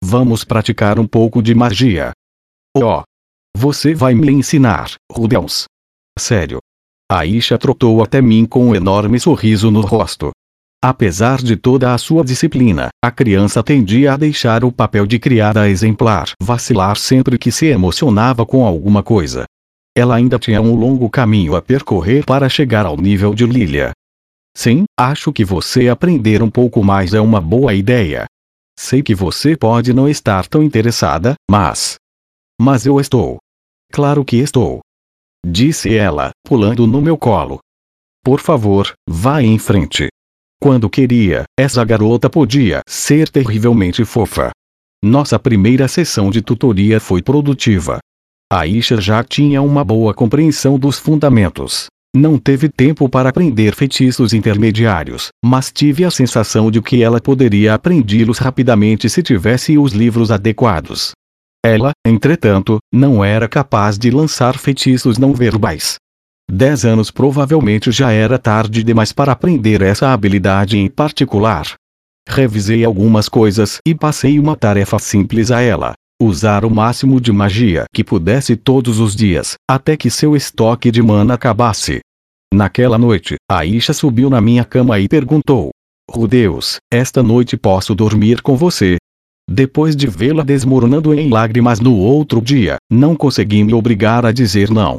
Vamos 0.02 0.42
praticar 0.42 0.98
um 0.98 1.06
pouco 1.06 1.40
de 1.42 1.54
magia. 1.54 2.10
Oh! 2.76 3.02
Você 3.56 3.94
vai 3.94 4.14
me 4.14 4.32
ensinar, 4.32 4.94
Rudels. 5.12 5.66
Sério. 6.18 6.58
Aisha 7.08 7.58
trotou 7.58 8.02
até 8.02 8.20
mim 8.20 8.46
com 8.46 8.70
um 8.70 8.74
enorme 8.74 9.20
sorriso 9.20 9.70
no 9.70 9.82
rosto. 9.82 10.30
Apesar 10.82 11.42
de 11.42 11.56
toda 11.56 11.92
a 11.92 11.98
sua 11.98 12.24
disciplina, 12.24 12.88
a 13.04 13.10
criança 13.10 13.62
tendia 13.62 14.14
a 14.14 14.16
deixar 14.16 14.64
o 14.64 14.72
papel 14.72 15.06
de 15.06 15.18
criada 15.18 15.68
exemplar 15.68 16.32
vacilar 16.42 16.96
sempre 16.96 17.36
que 17.36 17.52
se 17.52 17.66
emocionava 17.66 18.46
com 18.46 18.64
alguma 18.64 19.02
coisa. 19.02 19.44
Ela 19.94 20.14
ainda 20.14 20.38
tinha 20.38 20.62
um 20.62 20.74
longo 20.74 21.10
caminho 21.10 21.54
a 21.54 21.60
percorrer 21.60 22.24
para 22.24 22.48
chegar 22.48 22.86
ao 22.86 22.96
nível 22.96 23.34
de 23.34 23.44
Lilia. 23.44 23.92
Sim, 24.56 24.84
acho 24.98 25.30
que 25.34 25.44
você 25.44 25.88
aprender 25.88 26.42
um 26.42 26.50
pouco 26.50 26.82
mais 26.82 27.12
é 27.12 27.20
uma 27.20 27.42
boa 27.42 27.74
ideia. 27.74 28.24
Sei 28.78 29.02
que 29.02 29.14
você 29.14 29.54
pode 29.54 29.92
não 29.92 30.08
estar 30.08 30.46
tão 30.46 30.62
interessada, 30.62 31.34
mas. 31.50 31.96
Mas 32.58 32.86
eu 32.86 32.98
estou. 32.98 33.36
Claro 33.92 34.24
que 34.24 34.36
estou. 34.36 34.80
Disse 35.46 35.94
ela, 35.94 36.30
pulando 36.42 36.86
no 36.86 37.02
meu 37.02 37.18
colo. 37.18 37.58
Por 38.24 38.40
favor, 38.40 38.94
vá 39.06 39.42
em 39.42 39.58
frente. 39.58 40.08
Quando 40.62 40.90
queria, 40.90 41.44
essa 41.58 41.82
garota 41.82 42.28
podia 42.28 42.82
ser 42.86 43.30
terrivelmente 43.30 44.04
fofa. 44.04 44.50
Nossa 45.02 45.38
primeira 45.38 45.88
sessão 45.88 46.30
de 46.30 46.42
tutoria 46.42 47.00
foi 47.00 47.22
produtiva. 47.22 47.98
Aisha 48.52 49.00
já 49.00 49.24
tinha 49.24 49.62
uma 49.62 49.82
boa 49.82 50.12
compreensão 50.12 50.78
dos 50.78 50.98
fundamentos. 50.98 51.86
Não 52.14 52.36
teve 52.36 52.68
tempo 52.68 53.08
para 53.08 53.30
aprender 53.30 53.74
feitiços 53.74 54.34
intermediários, 54.34 55.28
mas 55.42 55.72
tive 55.72 56.04
a 56.04 56.10
sensação 56.10 56.70
de 56.70 56.82
que 56.82 57.02
ela 57.02 57.22
poderia 57.22 57.72
aprendê-los 57.72 58.36
rapidamente 58.36 59.08
se 59.08 59.22
tivesse 59.22 59.78
os 59.78 59.92
livros 59.92 60.30
adequados. 60.30 61.12
Ela, 61.64 61.92
entretanto, 62.06 62.76
não 62.92 63.24
era 63.24 63.48
capaz 63.48 63.98
de 63.98 64.10
lançar 64.10 64.58
feitiços 64.58 65.16
não 65.16 65.32
verbais. 65.32 65.96
Dez 66.52 66.84
anos 66.84 67.12
provavelmente 67.12 67.92
já 67.92 68.10
era 68.10 68.36
tarde 68.36 68.82
demais 68.82 69.12
para 69.12 69.30
aprender 69.30 69.82
essa 69.82 70.12
habilidade 70.12 70.76
em 70.76 70.90
particular. 70.90 71.74
Revisei 72.28 72.84
algumas 72.84 73.28
coisas 73.28 73.78
e 73.86 73.94
passei 73.94 74.36
uma 74.36 74.56
tarefa 74.56 74.98
simples 74.98 75.52
a 75.52 75.60
ela. 75.60 75.92
Usar 76.20 76.64
o 76.64 76.70
máximo 76.70 77.20
de 77.20 77.30
magia 77.30 77.84
que 77.94 78.02
pudesse 78.02 78.56
todos 78.56 78.98
os 78.98 79.14
dias, 79.14 79.54
até 79.70 79.96
que 79.96 80.10
seu 80.10 80.34
estoque 80.34 80.90
de 80.90 81.00
mana 81.00 81.34
acabasse. 81.34 82.00
Naquela 82.52 82.98
noite, 82.98 83.36
Aisha 83.48 83.92
subiu 83.92 84.28
na 84.28 84.40
minha 84.40 84.64
cama 84.64 84.98
e 84.98 85.06
perguntou: 85.08 85.70
Rudeus, 86.10 86.78
esta 86.92 87.22
noite 87.22 87.56
posso 87.56 87.94
dormir 87.94 88.42
com 88.42 88.56
você? 88.56 88.96
Depois 89.48 89.94
de 89.94 90.08
vê-la 90.08 90.42
desmoronando 90.42 91.14
em 91.14 91.30
lágrimas 91.30 91.78
no 91.78 91.96
outro 91.96 92.40
dia, 92.40 92.76
não 92.90 93.14
consegui 93.14 93.62
me 93.62 93.72
obrigar 93.72 94.26
a 94.26 94.32
dizer 94.32 94.68
não. 94.68 94.98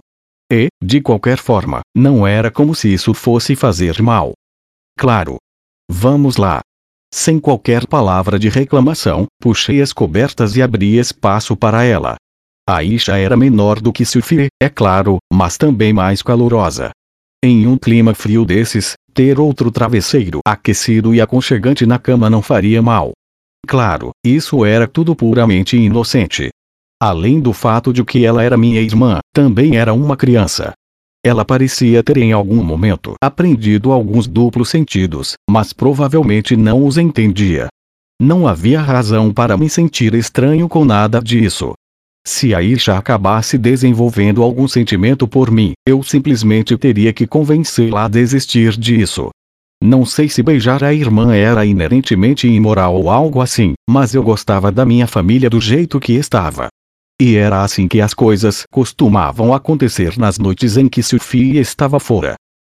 E, 0.51 0.67
de 0.83 0.99
qualquer 0.99 1.37
forma, 1.37 1.79
não 1.95 2.27
era 2.27 2.51
como 2.51 2.75
se 2.75 2.93
isso 2.93 3.13
fosse 3.13 3.55
fazer 3.55 4.01
mal. 4.01 4.33
Claro. 4.99 5.37
Vamos 5.89 6.35
lá. 6.35 6.59
Sem 7.13 7.39
qualquer 7.39 7.87
palavra 7.87 8.37
de 8.37 8.49
reclamação, 8.49 9.27
puxei 9.41 9.81
as 9.81 9.93
cobertas 9.93 10.57
e 10.57 10.61
abri 10.61 10.97
espaço 10.97 11.55
para 11.55 11.85
ela. 11.85 12.15
A 12.67 12.83
Isha 12.83 13.17
era 13.17 13.37
menor 13.37 13.79
do 13.79 13.93
que 13.93 14.03
Sufie, 14.03 14.47
é 14.61 14.67
claro, 14.67 15.19
mas 15.31 15.57
também 15.57 15.93
mais 15.93 16.21
calorosa. 16.21 16.91
Em 17.41 17.65
um 17.65 17.77
clima 17.77 18.13
frio 18.13 18.43
desses, 18.43 18.93
ter 19.13 19.39
outro 19.39 19.71
travesseiro 19.71 20.41
aquecido 20.45 21.15
e 21.15 21.21
aconchegante 21.21 21.85
na 21.85 21.97
cama 21.97 22.29
não 22.29 22.41
faria 22.41 22.81
mal. 22.81 23.13
Claro, 23.65 24.11
isso 24.25 24.65
era 24.65 24.87
tudo 24.87 25.15
puramente 25.15 25.77
inocente. 25.77 26.49
Além 27.01 27.39
do 27.39 27.51
fato 27.51 27.91
de 27.91 28.05
que 28.05 28.23
ela 28.23 28.43
era 28.43 28.55
minha 28.55 28.79
irmã, 28.79 29.17
também 29.33 29.75
era 29.75 29.91
uma 29.91 30.15
criança. 30.15 30.73
Ela 31.25 31.43
parecia 31.43 32.03
ter 32.03 32.17
em 32.17 32.31
algum 32.31 32.63
momento 32.63 33.15
aprendido 33.19 33.91
alguns 33.91 34.27
duplos 34.27 34.69
sentidos, 34.69 35.33
mas 35.49 35.73
provavelmente 35.73 36.55
não 36.55 36.85
os 36.85 36.99
entendia. 36.99 37.69
Não 38.21 38.47
havia 38.47 38.79
razão 38.79 39.33
para 39.33 39.57
me 39.57 39.67
sentir 39.67 40.13
estranho 40.13 40.69
com 40.69 40.85
nada 40.85 41.19
disso. 41.19 41.73
Se 42.23 42.53
a 42.53 42.61
Isha 42.61 42.95
acabasse 42.95 43.57
desenvolvendo 43.57 44.43
algum 44.43 44.67
sentimento 44.67 45.27
por 45.27 45.49
mim, 45.49 45.71
eu 45.87 46.03
simplesmente 46.03 46.77
teria 46.77 47.11
que 47.11 47.25
convencê-la 47.25 48.05
a 48.05 48.07
desistir 48.07 48.77
disso. 48.77 49.31
Não 49.83 50.05
sei 50.05 50.29
se 50.29 50.43
beijar 50.43 50.83
a 50.83 50.93
irmã 50.93 51.33
era 51.33 51.65
inerentemente 51.65 52.47
imoral 52.47 52.93
ou 52.93 53.09
algo 53.09 53.41
assim, 53.41 53.73
mas 53.89 54.13
eu 54.13 54.21
gostava 54.21 54.71
da 54.71 54.85
minha 54.85 55.07
família 55.07 55.49
do 55.49 55.59
jeito 55.59 55.99
que 55.99 56.13
estava. 56.13 56.69
E 57.21 57.35
era 57.35 57.63
assim 57.63 57.87
que 57.87 58.01
as 58.01 58.15
coisas 58.15 58.63
costumavam 58.71 59.53
acontecer 59.53 60.17
nas 60.17 60.39
noites 60.39 60.75
em 60.75 60.89
que 60.89 61.03
Sophie 61.03 61.59
estava 61.59 61.99
fora. 61.99 62.33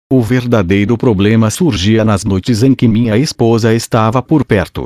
O 0.07 0.21
verdadeiro 0.21 0.95
problema 0.95 1.49
surgia 1.49 2.05
nas 2.05 2.23
noites 2.23 2.61
em 2.61 2.75
que 2.75 2.87
minha 2.87 3.17
esposa 3.17 3.73
estava 3.73 4.21
por 4.21 4.45
perto. 4.45 4.85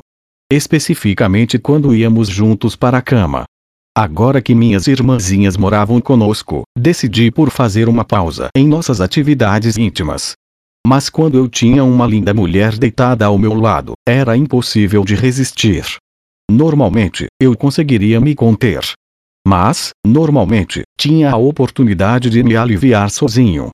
Especificamente 0.50 1.60
quando 1.60 1.94
íamos 1.94 2.30
juntos 2.30 2.78
para 2.78 3.00
a 3.00 3.02
cama. 3.02 3.44
Agora 3.94 4.42
que 4.42 4.56
minhas 4.56 4.88
irmãzinhas 4.88 5.58
moravam 5.58 6.00
conosco, 6.00 6.64
decidi 6.78 7.30
por 7.30 7.50
fazer 7.50 7.90
uma 7.90 8.06
pausa 8.06 8.48
em 8.56 8.66
nossas 8.66 9.02
atividades 9.02 9.78
íntimas. 9.78 10.36
Mas 10.88 11.10
quando 11.10 11.38
eu 11.38 11.50
tinha 11.50 11.84
uma 11.84 12.08
linda 12.08 12.34
mulher 12.34 12.78
deitada 12.78 13.26
ao 13.26 13.38
meu 13.38 13.56
lado, 13.56 13.92
era 14.08 14.38
impossível 14.38 15.04
de 15.04 15.16
resistir. 15.16 15.84
Normalmente, 16.50 17.28
eu 17.42 17.58
conseguiria 17.58 18.22
me 18.22 18.34
conter, 18.34 18.82
mas, 19.48 19.90
normalmente, 20.06 20.84
tinha 21.00 21.32
a 21.32 21.38
oportunidade 21.38 22.30
de 22.30 22.44
me 22.44 22.56
aliviar 22.56 23.10
sozinho. 23.10 23.70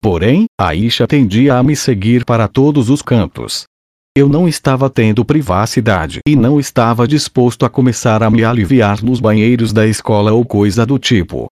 Porém, 0.00 0.46
Aisha 0.58 1.06
tendia 1.06 1.56
a 1.56 1.62
me 1.62 1.74
seguir 1.74 2.24
para 2.24 2.46
todos 2.46 2.88
os 2.88 3.02
cantos. 3.02 3.64
Eu 4.16 4.28
não 4.28 4.48
estava 4.48 4.88
tendo 4.88 5.24
privacidade 5.24 6.20
e 6.26 6.34
não 6.34 6.58
estava 6.58 7.06
disposto 7.06 7.64
a 7.64 7.70
começar 7.70 8.22
a 8.22 8.30
me 8.30 8.44
aliviar 8.44 9.02
nos 9.02 9.20
banheiros 9.20 9.72
da 9.72 9.86
escola 9.86 10.32
ou 10.32 10.44
coisa 10.44 10.84
do 10.86 10.98
tipo. 10.98 11.46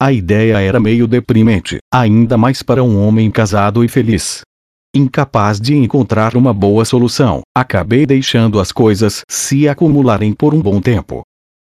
A 0.00 0.12
ideia 0.12 0.60
era 0.60 0.80
meio 0.80 1.06
deprimente, 1.06 1.78
ainda 1.92 2.38
mais 2.38 2.62
para 2.62 2.82
um 2.82 3.06
homem 3.06 3.30
casado 3.30 3.84
e 3.84 3.88
feliz. 3.88 4.40
Incapaz 4.94 5.60
de 5.60 5.76
encontrar 5.76 6.36
uma 6.36 6.52
boa 6.52 6.84
solução, 6.84 7.42
acabei 7.56 8.06
deixando 8.06 8.58
as 8.58 8.72
coisas 8.72 9.22
se 9.30 9.68
acumularem 9.68 10.32
por 10.32 10.52
um 10.52 10.60
bom 10.60 10.80
tempo. 10.80 11.22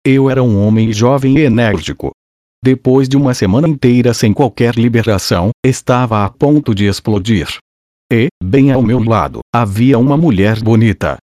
Eu 0.04 0.28
era 0.28 0.42
um 0.42 0.60
homem 0.66 0.92
jovem 0.92 1.38
e 1.38 1.42
enérgico. 1.42 2.10
Depois 2.64 3.08
de 3.08 3.16
uma 3.16 3.34
semana 3.34 3.68
inteira 3.68 4.12
sem 4.12 4.32
qualquer 4.32 4.74
liberação, 4.74 5.50
estava 5.64 6.24
a 6.24 6.28
ponto 6.28 6.74
de 6.74 6.86
explodir. 6.86 7.46
E, 8.12 8.26
bem 8.42 8.72
ao 8.72 8.82
meu 8.82 9.00
lado, 9.00 9.38
havia 9.54 9.96
uma 9.96 10.16
mulher 10.16 10.60
bonita. 10.60 11.18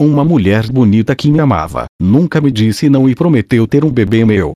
Uma 0.00 0.24
mulher 0.24 0.66
bonita 0.72 1.14
que 1.14 1.30
me 1.30 1.40
amava, 1.40 1.84
nunca 2.00 2.40
me 2.40 2.50
disse 2.50 2.88
não 2.88 3.06
e 3.06 3.14
prometeu 3.14 3.66
ter 3.66 3.84
um 3.84 3.92
bebê 3.92 4.24
meu. 4.24 4.52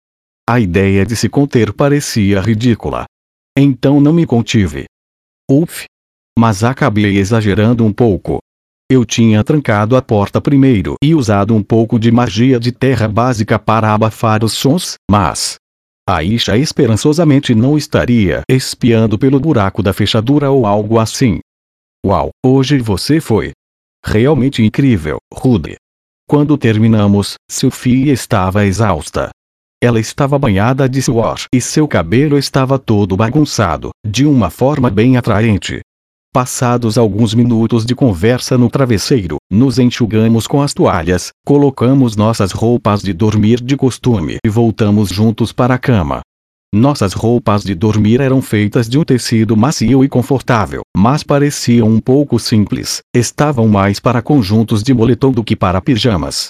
A 0.49 0.59
ideia 0.59 1.05
de 1.05 1.15
se 1.15 1.29
conter 1.29 1.73
parecia 1.75 2.41
ridícula. 2.41 3.05
Então 3.59 4.01
não 4.01 4.13
me 4.13 4.25
contive. 4.25 4.87
Uf! 5.51 5.85
Mas 6.39 6.65
acabei 6.65 7.19
exagerando 7.19 7.85
um 7.85 7.93
pouco. 7.93 8.39
Eu 8.89 9.05
tinha 9.05 9.43
trancado 9.43 9.97
a 9.97 10.03
porta 10.03 10.41
primeiro 10.41 10.95
e 11.03 11.13
usado 11.13 11.53
um 11.57 11.63
pouco 11.63 11.99
de 11.99 12.13
magia 12.13 12.61
de 12.61 12.71
terra 12.71 13.09
básica 13.09 13.59
para 13.59 13.93
abafar 13.93 14.45
os 14.45 14.53
sons, 14.53 14.95
mas. 15.11 15.57
Aisha 16.09 16.57
esperançosamente 16.57 17.53
não 17.53 17.77
estaria 17.77 18.43
espiando 18.49 19.19
pelo 19.19 19.41
buraco 19.41 19.83
da 19.83 19.93
fechadura 19.93 20.53
ou 20.53 20.65
algo 20.65 21.01
assim. 21.01 21.41
Uau, 22.07 22.31
hoje 22.45 22.79
você 22.79 23.21
foi 23.21 23.51
realmente 24.05 24.63
incrível, 24.63 25.19
Rude. 25.35 25.75
Quando 26.29 26.57
terminamos, 26.57 27.35
Sophie 27.51 28.11
estava 28.11 28.67
exausta. 28.67 29.31
Ela 29.83 29.99
estava 29.99 30.39
banhada 30.39 30.89
de 30.89 31.03
suor 31.03 31.41
e 31.53 31.61
seu 31.61 31.89
cabelo 31.89 32.39
estava 32.39 32.79
todo 32.79 33.17
bagunçado, 33.17 33.91
de 34.07 34.25
uma 34.25 34.49
forma 34.49 34.89
bem 34.89 35.17
atraente. 35.17 35.81
Passados 36.37 36.99
alguns 36.99 37.33
minutos 37.33 37.87
de 37.87 37.95
conversa 37.95 38.59
no 38.59 38.69
travesseiro, 38.69 39.39
nos 39.51 39.79
enxugamos 39.79 40.47
com 40.47 40.61
as 40.61 40.75
toalhas, 40.75 41.31
colocamos 41.47 42.15
nossas 42.15 42.53
roupas 42.53 43.01
de 43.01 43.15
dormir 43.15 43.59
de 43.59 43.75
costume 43.75 44.37
e 44.45 44.51
voltamos 44.51 45.09
juntos 45.09 45.51
para 45.51 45.73
a 45.73 45.79
cama. 45.79 46.21
Nossas 46.75 47.15
roupas 47.15 47.65
de 47.65 47.75
dormir 47.75 48.21
eram 48.21 48.43
feitas 48.43 48.87
de 48.87 48.99
um 48.99 49.03
tecido 49.03 49.57
macio 49.57 50.05
e 50.05 50.11
confortável, 50.11 50.83
mas 50.95 51.23
pareciam 51.23 51.89
um 51.89 52.01
pouco 52.01 52.39
simples, 52.39 53.01
estavam 53.17 53.67
mais 53.67 53.99
para 53.99 54.21
conjuntos 54.21 54.83
de 54.83 54.93
moletom 54.93 55.33
do 55.33 55.43
que 55.43 55.57
para 55.57 55.81
pijamas. 55.81 56.49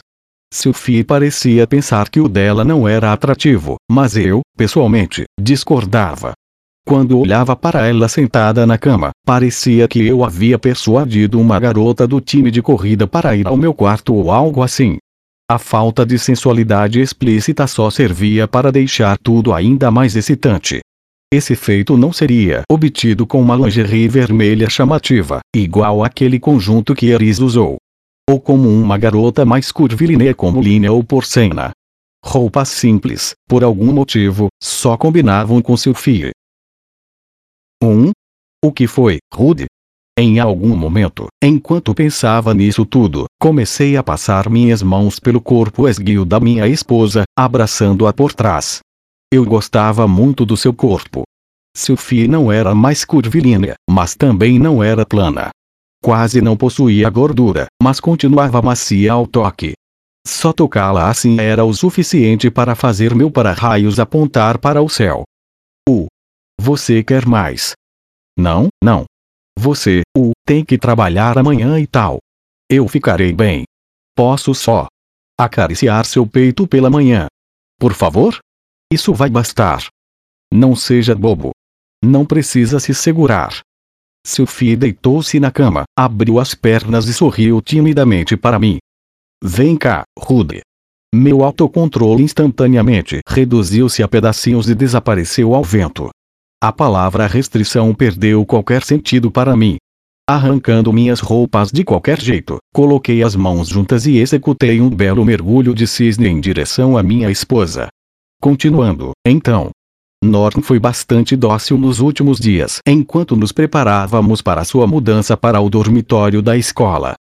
Sophie 0.52 1.04
parecia 1.04 1.64
pensar 1.64 2.08
que 2.08 2.18
o 2.18 2.28
dela 2.28 2.64
não 2.64 2.88
era 2.88 3.12
atrativo, 3.12 3.76
mas 3.88 4.16
eu, 4.16 4.40
pessoalmente, 4.58 5.26
discordava. 5.40 6.32
Quando 6.88 7.18
olhava 7.18 7.56
para 7.56 7.84
ela 7.88 8.06
sentada 8.06 8.64
na 8.64 8.78
cama, 8.78 9.10
parecia 9.26 9.88
que 9.88 10.06
eu 10.06 10.22
havia 10.22 10.56
persuadido 10.56 11.40
uma 11.40 11.58
garota 11.58 12.06
do 12.06 12.20
time 12.20 12.48
de 12.48 12.62
corrida 12.62 13.08
para 13.08 13.34
ir 13.34 13.44
ao 13.44 13.56
meu 13.56 13.74
quarto 13.74 14.14
ou 14.14 14.30
algo 14.30 14.62
assim. 14.62 14.96
A 15.50 15.58
falta 15.58 16.06
de 16.06 16.16
sensualidade 16.16 17.00
explícita 17.00 17.66
só 17.66 17.90
servia 17.90 18.46
para 18.46 18.70
deixar 18.70 19.18
tudo 19.18 19.52
ainda 19.52 19.90
mais 19.90 20.14
excitante. 20.14 20.78
Esse 21.34 21.56
feito 21.56 21.96
não 21.96 22.12
seria 22.12 22.62
obtido 22.70 23.26
com 23.26 23.42
uma 23.42 23.56
lingerie 23.56 24.06
vermelha 24.06 24.70
chamativa, 24.70 25.40
igual 25.56 26.04
aquele 26.04 26.38
conjunto 26.38 26.94
que 26.94 27.06
Eris 27.06 27.40
usou. 27.40 27.78
Ou 28.30 28.40
como 28.40 28.68
uma 28.68 28.96
garota 28.96 29.44
mais 29.44 29.72
curvilínea 29.72 30.32
como 30.36 30.62
linha 30.62 30.92
ou 30.92 31.02
porcena. 31.02 31.72
Roupas 32.24 32.68
simples, 32.68 33.32
por 33.48 33.64
algum 33.64 33.92
motivo, 33.92 34.46
só 34.62 34.96
combinavam 34.96 35.60
com 35.60 35.76
Sophie. 35.76 36.30
1. 37.82 38.10
O 38.64 38.72
que 38.72 38.86
foi, 38.86 39.18
Rude? 39.32 39.66
Em 40.18 40.40
algum 40.40 40.74
momento, 40.74 41.26
enquanto 41.44 41.94
pensava 41.94 42.54
nisso 42.54 42.86
tudo, 42.86 43.26
comecei 43.38 43.98
a 43.98 44.02
passar 44.02 44.48
minhas 44.48 44.82
mãos 44.82 45.20
pelo 45.20 45.42
corpo 45.42 45.86
esguio 45.86 46.24
da 46.24 46.40
minha 46.40 46.66
esposa, 46.66 47.24
abraçando-a 47.38 48.14
por 48.14 48.32
trás. 48.32 48.80
Eu 49.30 49.44
gostava 49.44 50.08
muito 50.08 50.46
do 50.46 50.56
seu 50.56 50.72
corpo. 50.72 51.24
Sophie 51.76 52.26
não 52.26 52.50
era 52.50 52.74
mais 52.74 53.04
curvilínea, 53.04 53.74
mas 53.90 54.14
também 54.14 54.58
não 54.58 54.82
era 54.82 55.04
plana. 55.04 55.50
Quase 56.02 56.40
não 56.40 56.56
possuía 56.56 57.10
gordura, 57.10 57.66
mas 57.82 58.00
continuava 58.00 58.62
macia 58.62 59.12
ao 59.12 59.26
toque. 59.26 59.74
Só 60.26 60.50
tocá-la 60.50 61.10
assim 61.10 61.38
era 61.38 61.62
o 61.64 61.74
suficiente 61.74 62.50
para 62.50 62.74
fazer 62.74 63.14
meu 63.14 63.30
para-raios 63.30 64.00
apontar 64.00 64.56
para 64.58 64.80
o 64.80 64.88
céu. 64.88 65.24
Você 66.60 67.02
quer 67.02 67.26
mais? 67.26 67.72
Não, 68.38 68.68
não. 68.82 69.04
Você, 69.58 70.02
o, 70.16 70.32
tem 70.46 70.64
que 70.64 70.78
trabalhar 70.78 71.38
amanhã 71.38 71.78
e 71.78 71.86
tal. 71.86 72.18
Eu 72.70 72.86
ficarei 72.88 73.32
bem. 73.32 73.64
Posso 74.14 74.54
só 74.54 74.86
acariciar 75.38 76.04
seu 76.06 76.26
peito 76.26 76.66
pela 76.66 76.90
manhã. 76.90 77.26
Por 77.78 77.92
favor? 77.92 78.38
Isso 78.92 79.12
vai 79.12 79.28
bastar. 79.28 79.86
Não 80.52 80.74
seja 80.74 81.14
bobo. 81.14 81.50
Não 82.02 82.24
precisa 82.24 82.80
se 82.80 82.94
segurar. 82.94 83.60
Sophie 84.26 84.76
deitou-se 84.76 85.38
na 85.38 85.52
cama, 85.52 85.84
abriu 85.96 86.40
as 86.40 86.54
pernas 86.54 87.06
e 87.06 87.14
sorriu 87.14 87.60
timidamente 87.62 88.36
para 88.36 88.58
mim. 88.58 88.78
Vem 89.42 89.76
cá, 89.76 90.02
Rude. 90.18 90.62
Meu 91.14 91.44
autocontrole 91.44 92.22
instantaneamente 92.22 93.20
reduziu-se 93.28 94.02
a 94.02 94.08
pedacinhos 94.08 94.68
e 94.68 94.74
desapareceu 94.74 95.54
ao 95.54 95.62
vento. 95.62 96.10
A 96.62 96.72
palavra 96.72 97.26
restrição 97.26 97.94
perdeu 97.94 98.44
qualquer 98.46 98.82
sentido 98.82 99.30
para 99.30 99.54
mim. 99.54 99.76
Arrancando 100.26 100.90
minhas 100.90 101.20
roupas 101.20 101.70
de 101.70 101.84
qualquer 101.84 102.18
jeito, 102.18 102.56
coloquei 102.74 103.22
as 103.22 103.36
mãos 103.36 103.68
juntas 103.68 104.06
e 104.06 104.16
executei 104.16 104.80
um 104.80 104.88
belo 104.88 105.22
mergulho 105.22 105.74
de 105.74 105.86
cisne 105.86 106.26
em 106.26 106.40
direção 106.40 106.96
à 106.96 107.02
minha 107.02 107.30
esposa. 107.30 107.88
Continuando, 108.40 109.12
então. 109.26 109.70
Norton 110.24 110.62
foi 110.62 110.78
bastante 110.78 111.36
dócil 111.36 111.76
nos 111.76 112.00
últimos 112.00 112.38
dias 112.38 112.80
enquanto 112.88 113.36
nos 113.36 113.52
preparávamos 113.52 114.40
para 114.40 114.64
sua 114.64 114.86
mudança 114.86 115.36
para 115.36 115.60
o 115.60 115.68
dormitório 115.68 116.40
da 116.40 116.56
escola. 116.56 117.14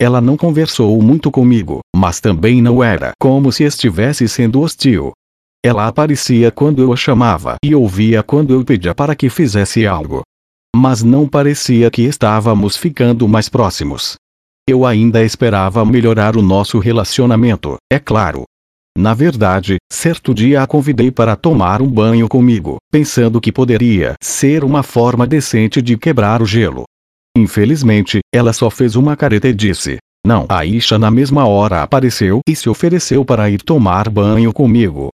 Ela 0.00 0.20
não 0.20 0.36
conversou 0.36 1.00
muito 1.00 1.30
comigo, 1.30 1.78
mas 1.94 2.20
também 2.20 2.60
não 2.60 2.82
era 2.82 3.12
como 3.20 3.52
se 3.52 3.62
estivesse 3.62 4.26
sendo 4.28 4.60
hostil. 4.60 5.12
Ela 5.62 5.86
aparecia 5.86 6.50
quando 6.50 6.80
eu 6.80 6.90
a 6.90 6.96
chamava 6.96 7.56
e 7.62 7.74
ouvia 7.74 8.22
quando 8.22 8.54
eu 8.54 8.64
pedia 8.64 8.94
para 8.94 9.14
que 9.14 9.28
fizesse 9.28 9.86
algo. 9.86 10.22
Mas 10.74 11.02
não 11.02 11.28
parecia 11.28 11.90
que 11.90 12.02
estávamos 12.02 12.76
ficando 12.76 13.28
mais 13.28 13.48
próximos. 13.48 14.14
Eu 14.66 14.86
ainda 14.86 15.22
esperava 15.22 15.84
melhorar 15.84 16.34
o 16.34 16.42
nosso 16.42 16.78
relacionamento, 16.78 17.76
é 17.92 17.98
claro. 17.98 18.44
Na 18.96 19.12
verdade, 19.12 19.76
certo 19.92 20.32
dia 20.32 20.62
a 20.62 20.66
convidei 20.66 21.10
para 21.10 21.36
tomar 21.36 21.82
um 21.82 21.88
banho 21.88 22.26
comigo, 22.26 22.78
pensando 22.90 23.40
que 23.40 23.52
poderia 23.52 24.14
ser 24.22 24.64
uma 24.64 24.82
forma 24.82 25.26
decente 25.26 25.82
de 25.82 25.96
quebrar 25.98 26.40
o 26.40 26.46
gelo. 26.46 26.84
Infelizmente, 27.36 28.20
ela 28.34 28.52
só 28.52 28.70
fez 28.70 28.96
uma 28.96 29.14
careta 29.14 29.48
e 29.48 29.52
disse: 29.52 29.98
Não. 30.26 30.46
Aisha 30.48 30.98
na 30.98 31.10
mesma 31.10 31.46
hora 31.46 31.82
apareceu 31.82 32.40
e 32.48 32.56
se 32.56 32.68
ofereceu 32.68 33.24
para 33.24 33.50
ir 33.50 33.62
tomar 33.62 34.08
banho 34.08 34.52
comigo. 34.52 35.10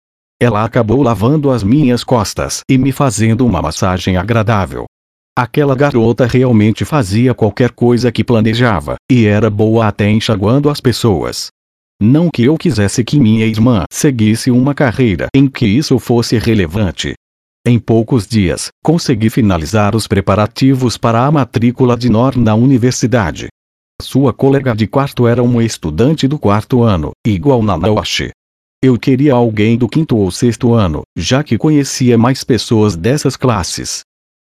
Ela 0.42 0.64
acabou 0.64 1.03
lavando 1.03 1.50
as 1.50 1.62
minhas 1.62 2.03
costas 2.03 2.61
e 2.66 2.79
me 2.79 2.92
fazendo 2.92 3.44
uma 3.44 3.61
massagem 3.61 4.16
agradável. 4.16 4.87
Aquela 5.37 5.74
garota 5.74 6.26
realmente 6.26 6.83
fazia 6.83 7.35
qualquer 7.35 7.72
coisa 7.72 8.11
que 8.11 8.24
planejava, 8.24 8.96
e 9.11 9.26
era 9.26 9.50
boa 9.50 9.87
até 9.87 10.11
enxaguando 10.11 10.70
as 10.70 10.81
pessoas. 10.81 11.48
Não 12.03 12.31
que 12.31 12.44
eu 12.44 12.57
quisesse 12.57 13.05
que 13.05 13.20
minha 13.20 13.44
irmã 13.44 13.85
seguisse 13.92 14.50
uma 14.50 14.74
carreira 14.74 15.26
em 15.35 15.46
que 15.46 15.66
isso 15.66 15.98
fosse 15.98 16.38
relevante. 16.38 17.12
Em 17.66 17.79
poucos 17.79 18.26
dias, 18.26 18.68
consegui 18.83 19.29
finalizar 19.29 19.94
os 19.94 20.07
preparativos 20.07 20.96
para 20.96 21.26
a 21.26 21.31
matrícula 21.31 21.98
de 21.98 22.09
Nor 22.09 22.35
na 22.38 22.55
universidade. 22.55 23.48
Sua 24.00 24.33
colega 24.33 24.74
de 24.74 24.87
quarto 24.87 25.26
era 25.26 25.42
uma 25.42 25.62
estudante 25.62 26.26
do 26.26 26.38
quarto 26.38 26.83
ano, 26.83 27.11
igual 27.26 27.62
na 27.62 27.76
Naoshi. 27.76 28.31
Eu 28.82 28.98
queria 28.98 29.34
alguém 29.34 29.76
do 29.76 29.86
quinto 29.86 30.16
ou 30.16 30.30
sexto 30.30 30.72
ano, 30.72 31.02
já 31.14 31.44
que 31.44 31.58
conhecia 31.58 32.16
mais 32.16 32.42
pessoas 32.42 32.96
dessas 32.96 33.36
classes. 33.36 34.00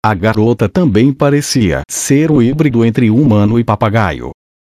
A 0.01 0.13
garota 0.13 0.69
também 0.69 1.11
parecia 1.11 1.81
ser 1.91 2.31
o 2.31 2.41
híbrido 2.41 2.85
entre 2.85 3.09
humano 3.09 3.59
e 3.59 3.63
papagaio. 3.63 4.31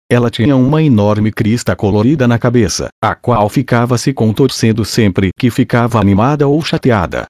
Ela 0.09 0.31
tinha 0.31 0.55
uma 0.55 0.81
enorme 0.81 1.29
crista 1.29 1.75
colorida 1.75 2.25
na 2.25 2.39
cabeça, 2.39 2.87
a 3.03 3.13
qual 3.13 3.49
ficava 3.49 3.97
se 3.97 4.13
contorcendo 4.13 4.85
sempre 4.85 5.31
que 5.37 5.51
ficava 5.51 5.99
animada 5.99 6.47
ou 6.47 6.61
chateada. 6.63 7.25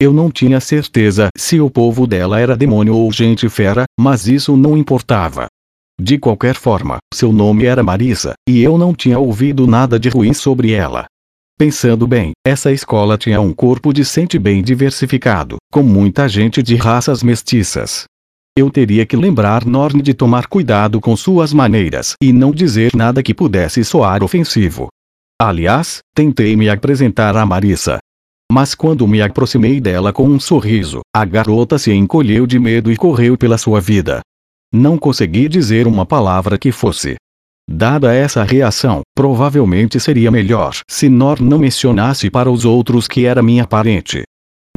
Eu 0.00 0.12
não 0.12 0.30
tinha 0.30 0.60
certeza 0.60 1.30
se 1.36 1.60
o 1.60 1.68
povo 1.68 2.06
dela 2.06 2.38
era 2.38 2.56
demônio 2.56 2.94
ou 2.94 3.10
gente 3.10 3.48
fera, 3.48 3.86
mas 3.98 4.28
isso 4.28 4.56
não 4.56 4.76
importava. 4.76 5.48
De 6.00 6.16
qualquer 6.16 6.54
forma, 6.54 6.98
seu 7.12 7.32
nome 7.32 7.64
era 7.64 7.82
Marisa, 7.82 8.34
e 8.48 8.62
eu 8.62 8.78
não 8.78 8.94
tinha 8.94 9.18
ouvido 9.18 9.66
nada 9.66 9.98
de 9.98 10.08
ruim 10.08 10.32
sobre 10.32 10.72
ela. 10.72 11.06
Pensando 11.58 12.06
bem, 12.06 12.32
essa 12.46 12.72
escola 12.72 13.16
tinha 13.16 13.40
um 13.40 13.52
corpo 13.52 13.92
decente 13.92 14.38
bem 14.38 14.62
diversificado, 14.62 15.56
com 15.70 15.82
muita 15.82 16.28
gente 16.28 16.62
de 16.62 16.74
raças 16.74 17.22
mestiças. 17.22 18.04
Eu 18.58 18.70
teria 18.70 19.06
que 19.06 19.16
lembrar 19.16 19.64
Norn 19.64 20.02
de 20.02 20.12
tomar 20.12 20.46
cuidado 20.46 21.00
com 21.00 21.16
suas 21.16 21.52
maneiras 21.52 22.14
e 22.22 22.32
não 22.32 22.50
dizer 22.50 22.94
nada 22.94 23.22
que 23.22 23.32
pudesse 23.32 23.84
soar 23.84 24.22
ofensivo. 24.22 24.88
Aliás, 25.40 26.00
tentei 26.14 26.56
me 26.56 26.68
apresentar 26.68 27.36
a 27.36 27.46
Marissa. 27.46 27.98
Mas 28.50 28.74
quando 28.74 29.08
me 29.08 29.22
aproximei 29.22 29.80
dela 29.80 30.12
com 30.12 30.28
um 30.28 30.38
sorriso, 30.38 31.00
a 31.14 31.24
garota 31.24 31.78
se 31.78 31.92
encolheu 31.92 32.46
de 32.46 32.58
medo 32.58 32.92
e 32.92 32.96
correu 32.96 33.38
pela 33.38 33.56
sua 33.56 33.80
vida. 33.80 34.20
Não 34.70 34.98
consegui 34.98 35.48
dizer 35.48 35.86
uma 35.86 36.04
palavra 36.04 36.58
que 36.58 36.70
fosse 36.70 37.16
Dada 37.74 38.12
essa 38.12 38.44
reação, 38.44 39.00
provavelmente 39.16 39.98
seria 39.98 40.30
melhor 40.30 40.76
se 40.86 41.08
Nor 41.08 41.40
não 41.40 41.58
mencionasse 41.58 42.28
para 42.28 42.50
os 42.50 42.66
outros 42.66 43.08
que 43.08 43.24
era 43.24 43.42
minha 43.42 43.66
parente. 43.66 44.24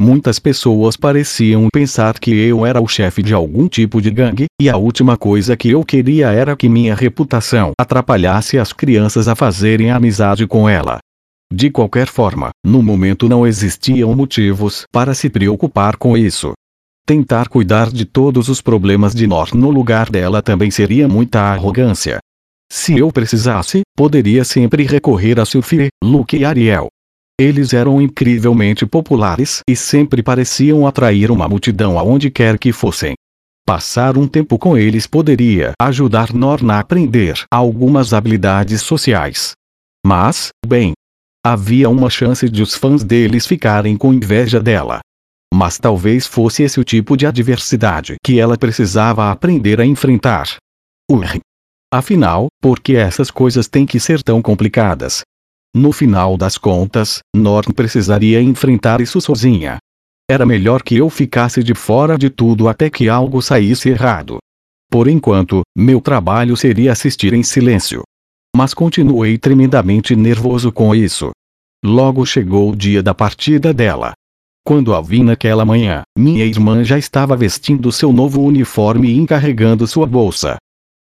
Muitas 0.00 0.38
pessoas 0.38 0.96
pareciam 0.96 1.68
pensar 1.70 2.18
que 2.18 2.30
eu 2.30 2.64
era 2.64 2.80
o 2.80 2.88
chefe 2.88 3.22
de 3.22 3.34
algum 3.34 3.68
tipo 3.68 4.00
de 4.00 4.10
gangue, 4.10 4.46
e 4.58 4.70
a 4.70 4.78
última 4.78 5.14
coisa 5.14 5.54
que 5.58 5.68
eu 5.68 5.84
queria 5.84 6.30
era 6.30 6.56
que 6.56 6.70
minha 6.70 6.94
reputação 6.94 7.72
atrapalhasse 7.78 8.58
as 8.58 8.72
crianças 8.72 9.28
a 9.28 9.34
fazerem 9.34 9.90
amizade 9.90 10.46
com 10.46 10.66
ela. 10.66 10.96
De 11.52 11.68
qualquer 11.68 12.06
forma, 12.06 12.48
no 12.64 12.82
momento 12.82 13.28
não 13.28 13.46
existiam 13.46 14.14
motivos 14.14 14.84
para 14.90 15.12
se 15.12 15.28
preocupar 15.28 15.98
com 15.98 16.16
isso. 16.16 16.54
Tentar 17.04 17.48
cuidar 17.48 17.90
de 17.90 18.06
todos 18.06 18.48
os 18.48 18.62
problemas 18.62 19.14
de 19.14 19.26
Nor 19.26 19.54
no 19.54 19.68
lugar 19.68 20.08
dela 20.08 20.40
também 20.40 20.70
seria 20.70 21.06
muita 21.06 21.40
arrogância. 21.40 22.20
Se 22.70 22.98
eu 22.98 23.12
precisasse, 23.12 23.82
poderia 23.96 24.44
sempre 24.44 24.84
recorrer 24.84 25.40
a 25.40 25.44
Sophie, 25.44 25.88
Luke 26.02 26.36
e 26.36 26.44
Ariel. 26.44 26.88
Eles 27.38 27.74
eram 27.74 28.00
incrivelmente 28.00 28.86
populares 28.86 29.60
e 29.68 29.76
sempre 29.76 30.22
pareciam 30.22 30.86
atrair 30.86 31.30
uma 31.30 31.48
multidão 31.48 31.98
aonde 31.98 32.30
quer 32.30 32.58
que 32.58 32.72
fossem. 32.72 33.14
Passar 33.66 34.16
um 34.16 34.26
tempo 34.26 34.58
com 34.58 34.78
eles 34.78 35.06
poderia 35.06 35.72
ajudar 35.80 36.32
Norna 36.32 36.74
a 36.74 36.78
aprender 36.78 37.44
algumas 37.50 38.14
habilidades 38.14 38.80
sociais. 38.80 39.52
Mas, 40.06 40.48
bem, 40.64 40.92
havia 41.44 41.90
uma 41.90 42.08
chance 42.08 42.48
de 42.48 42.62
os 42.62 42.74
fãs 42.74 43.02
deles 43.04 43.46
ficarem 43.46 43.96
com 43.96 44.14
inveja 44.14 44.60
dela. 44.60 45.00
Mas 45.52 45.78
talvez 45.78 46.26
fosse 46.26 46.62
esse 46.62 46.80
o 46.80 46.84
tipo 46.84 47.16
de 47.16 47.26
adversidade 47.26 48.16
que 48.24 48.38
ela 48.38 48.56
precisava 48.56 49.30
aprender 49.30 49.80
a 49.80 49.84
enfrentar. 49.84 50.56
Urr. 51.10 51.40
Afinal, 51.92 52.48
por 52.60 52.80
que 52.80 52.96
essas 52.96 53.30
coisas 53.30 53.68
têm 53.68 53.86
que 53.86 54.00
ser 54.00 54.22
tão 54.22 54.42
complicadas? 54.42 55.22
No 55.74 55.92
final 55.92 56.36
das 56.36 56.58
contas, 56.58 57.20
Norton 57.34 57.72
precisaria 57.72 58.40
enfrentar 58.42 59.00
isso 59.00 59.20
sozinha. 59.20 59.78
Era 60.28 60.44
melhor 60.44 60.82
que 60.82 60.96
eu 60.96 61.08
ficasse 61.08 61.62
de 61.62 61.74
fora 61.74 62.18
de 62.18 62.28
tudo 62.28 62.68
até 62.68 62.90
que 62.90 63.08
algo 63.08 63.40
saísse 63.40 63.88
errado. 63.88 64.38
Por 64.90 65.06
enquanto, 65.06 65.62
meu 65.76 66.00
trabalho 66.00 66.56
seria 66.56 66.90
assistir 66.90 67.32
em 67.32 67.42
silêncio. 67.42 68.02
Mas 68.56 68.74
continuei 68.74 69.38
tremendamente 69.38 70.16
nervoso 70.16 70.72
com 70.72 70.94
isso. 70.94 71.30
Logo 71.84 72.26
chegou 72.26 72.70
o 72.70 72.76
dia 72.76 73.02
da 73.02 73.14
partida 73.14 73.72
dela. 73.72 74.12
Quando 74.64 74.92
a 74.92 75.00
vi 75.00 75.22
naquela 75.22 75.64
manhã, 75.64 76.02
minha 76.18 76.44
irmã 76.44 76.82
já 76.82 76.98
estava 76.98 77.36
vestindo 77.36 77.92
seu 77.92 78.12
novo 78.12 78.42
uniforme 78.42 79.10
e 79.10 79.16
encarregando 79.16 79.86
sua 79.86 80.06
bolsa. 80.06 80.56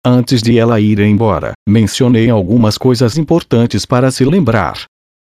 Antes 0.05 0.43
de 0.43 0.59
ela 0.59 0.81
ir 0.81 0.99
embora, 0.99 1.53
mencionei 1.69 2.29
algumas 2.29 2.77
coisas 2.77 3.17
importantes 3.17 3.87
para 3.87 4.11
se 4.11 4.25
lembrar. 4.25 4.85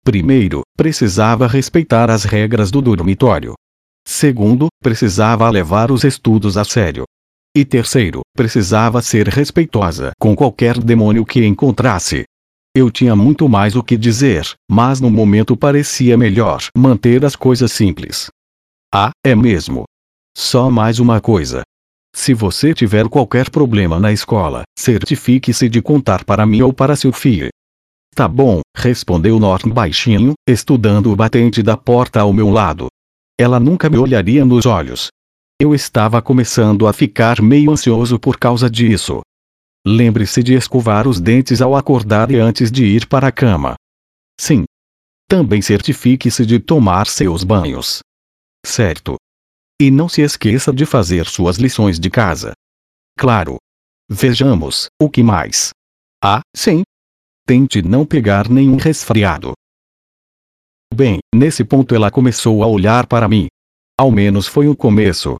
Primeiro, 0.04 0.60
precisava 0.76 1.46
respeitar 1.46 2.10
as 2.10 2.24
regras 2.24 2.70
do 2.70 2.82
dormitório. 2.82 3.54
Segundo, 4.06 4.68
precisava 4.82 5.48
levar 5.48 5.90
os 5.90 6.04
estudos 6.04 6.58
a 6.58 6.64
sério. 6.64 7.04
E 7.56 7.64
terceiro, 7.64 8.20
precisava 8.36 9.00
ser 9.00 9.26
respeitosa 9.28 10.12
com 10.20 10.36
qualquer 10.36 10.78
demônio 10.78 11.24
que 11.24 11.44
encontrasse. 11.46 12.24
Eu 12.76 12.90
tinha 12.90 13.16
muito 13.16 13.48
mais 13.48 13.74
o 13.74 13.82
que 13.82 13.96
dizer, 13.96 14.46
mas 14.70 15.00
no 15.00 15.10
momento 15.10 15.56
parecia 15.56 16.16
melhor 16.16 16.62
manter 16.76 17.24
as 17.24 17.34
coisas 17.34 17.72
simples. 17.72 18.28
Ah, 18.94 19.10
é 19.24 19.34
mesmo. 19.34 19.84
Só 20.36 20.70
mais 20.70 20.98
uma 20.98 21.22
coisa. 21.22 21.62
Se 22.14 22.34
você 22.34 22.74
tiver 22.74 23.09
qualquer 23.09 23.50
problema 23.50 23.98
na 24.00 24.12
escola, 24.12 24.62
certifique-se 24.78 25.68
de 25.68 25.80
contar 25.80 26.24
para 26.24 26.46
mim 26.46 26.62
ou 26.62 26.72
para 26.72 26.96
seu 26.96 27.12
filho. 27.12 27.48
Tá 28.14 28.26
bom, 28.26 28.61
respondeu 28.76 29.38
Norton 29.38 29.70
baixinho, 29.70 30.32
estudando 30.48 31.12
o 31.12 31.16
batente 31.16 31.62
da 31.62 31.76
porta 31.76 32.20
ao 32.20 32.32
meu 32.32 32.50
lado. 32.50 32.88
Ela 33.38 33.61
nunca 33.61 33.88
me 33.88 33.96
olharia 33.96 34.44
nos 34.44 34.66
olhos. 34.66 35.09
Eu 35.61 35.74
estava 35.74 36.20
começando 36.20 36.86
a 36.86 36.92
ficar 36.92 37.40
meio 37.40 37.70
ansioso 37.70 38.18
por 38.18 38.38
causa 38.38 38.68
disso. 38.68 39.20
Lembre-se 39.86 40.42
de 40.42 40.54
escovar 40.54 41.06
os 41.06 41.20
dentes 41.20 41.62
ao 41.62 41.76
acordar 41.76 42.30
e 42.30 42.36
antes 42.36 42.70
de 42.70 42.84
ir 42.84 43.06
para 43.06 43.28
a 43.28 43.32
cama. 43.32 43.74
Sim. 44.40 44.64
Também 45.28 45.62
certifique-se 45.62 46.44
de 46.44 46.59
tomar 46.59 47.06
seus 47.06 47.44
banhos. 47.44 48.00
Certo. 48.64 49.16
E 49.80 49.90
não 49.90 50.08
se 50.08 50.22
esqueça 50.22 50.72
de 50.72 50.84
fazer 50.84 51.26
suas 51.26 51.56
lições 51.56 52.00
de 52.00 52.10
casa. 52.10 52.52
Claro. 53.16 53.58
Vejamos, 54.10 54.88
o 55.00 55.08
que 55.08 55.22
mais? 55.22 55.70
Ah, 56.22 56.40
sim. 56.54 56.82
Tente 57.46 57.80
não 57.80 58.04
pegar 58.04 58.48
nenhum 58.48 58.76
resfriado. 58.76 59.52
Bem, 60.92 61.18
nesse 61.32 61.64
ponto 61.64 61.94
ela 61.94 62.10
começou 62.10 62.62
a 62.62 62.66
olhar 62.66 63.06
para 63.06 63.28
mim. 63.28 63.46
Ao 63.96 64.10
menos 64.10 64.46
foi 64.46 64.66
o 64.68 64.76
começo. 64.76 65.36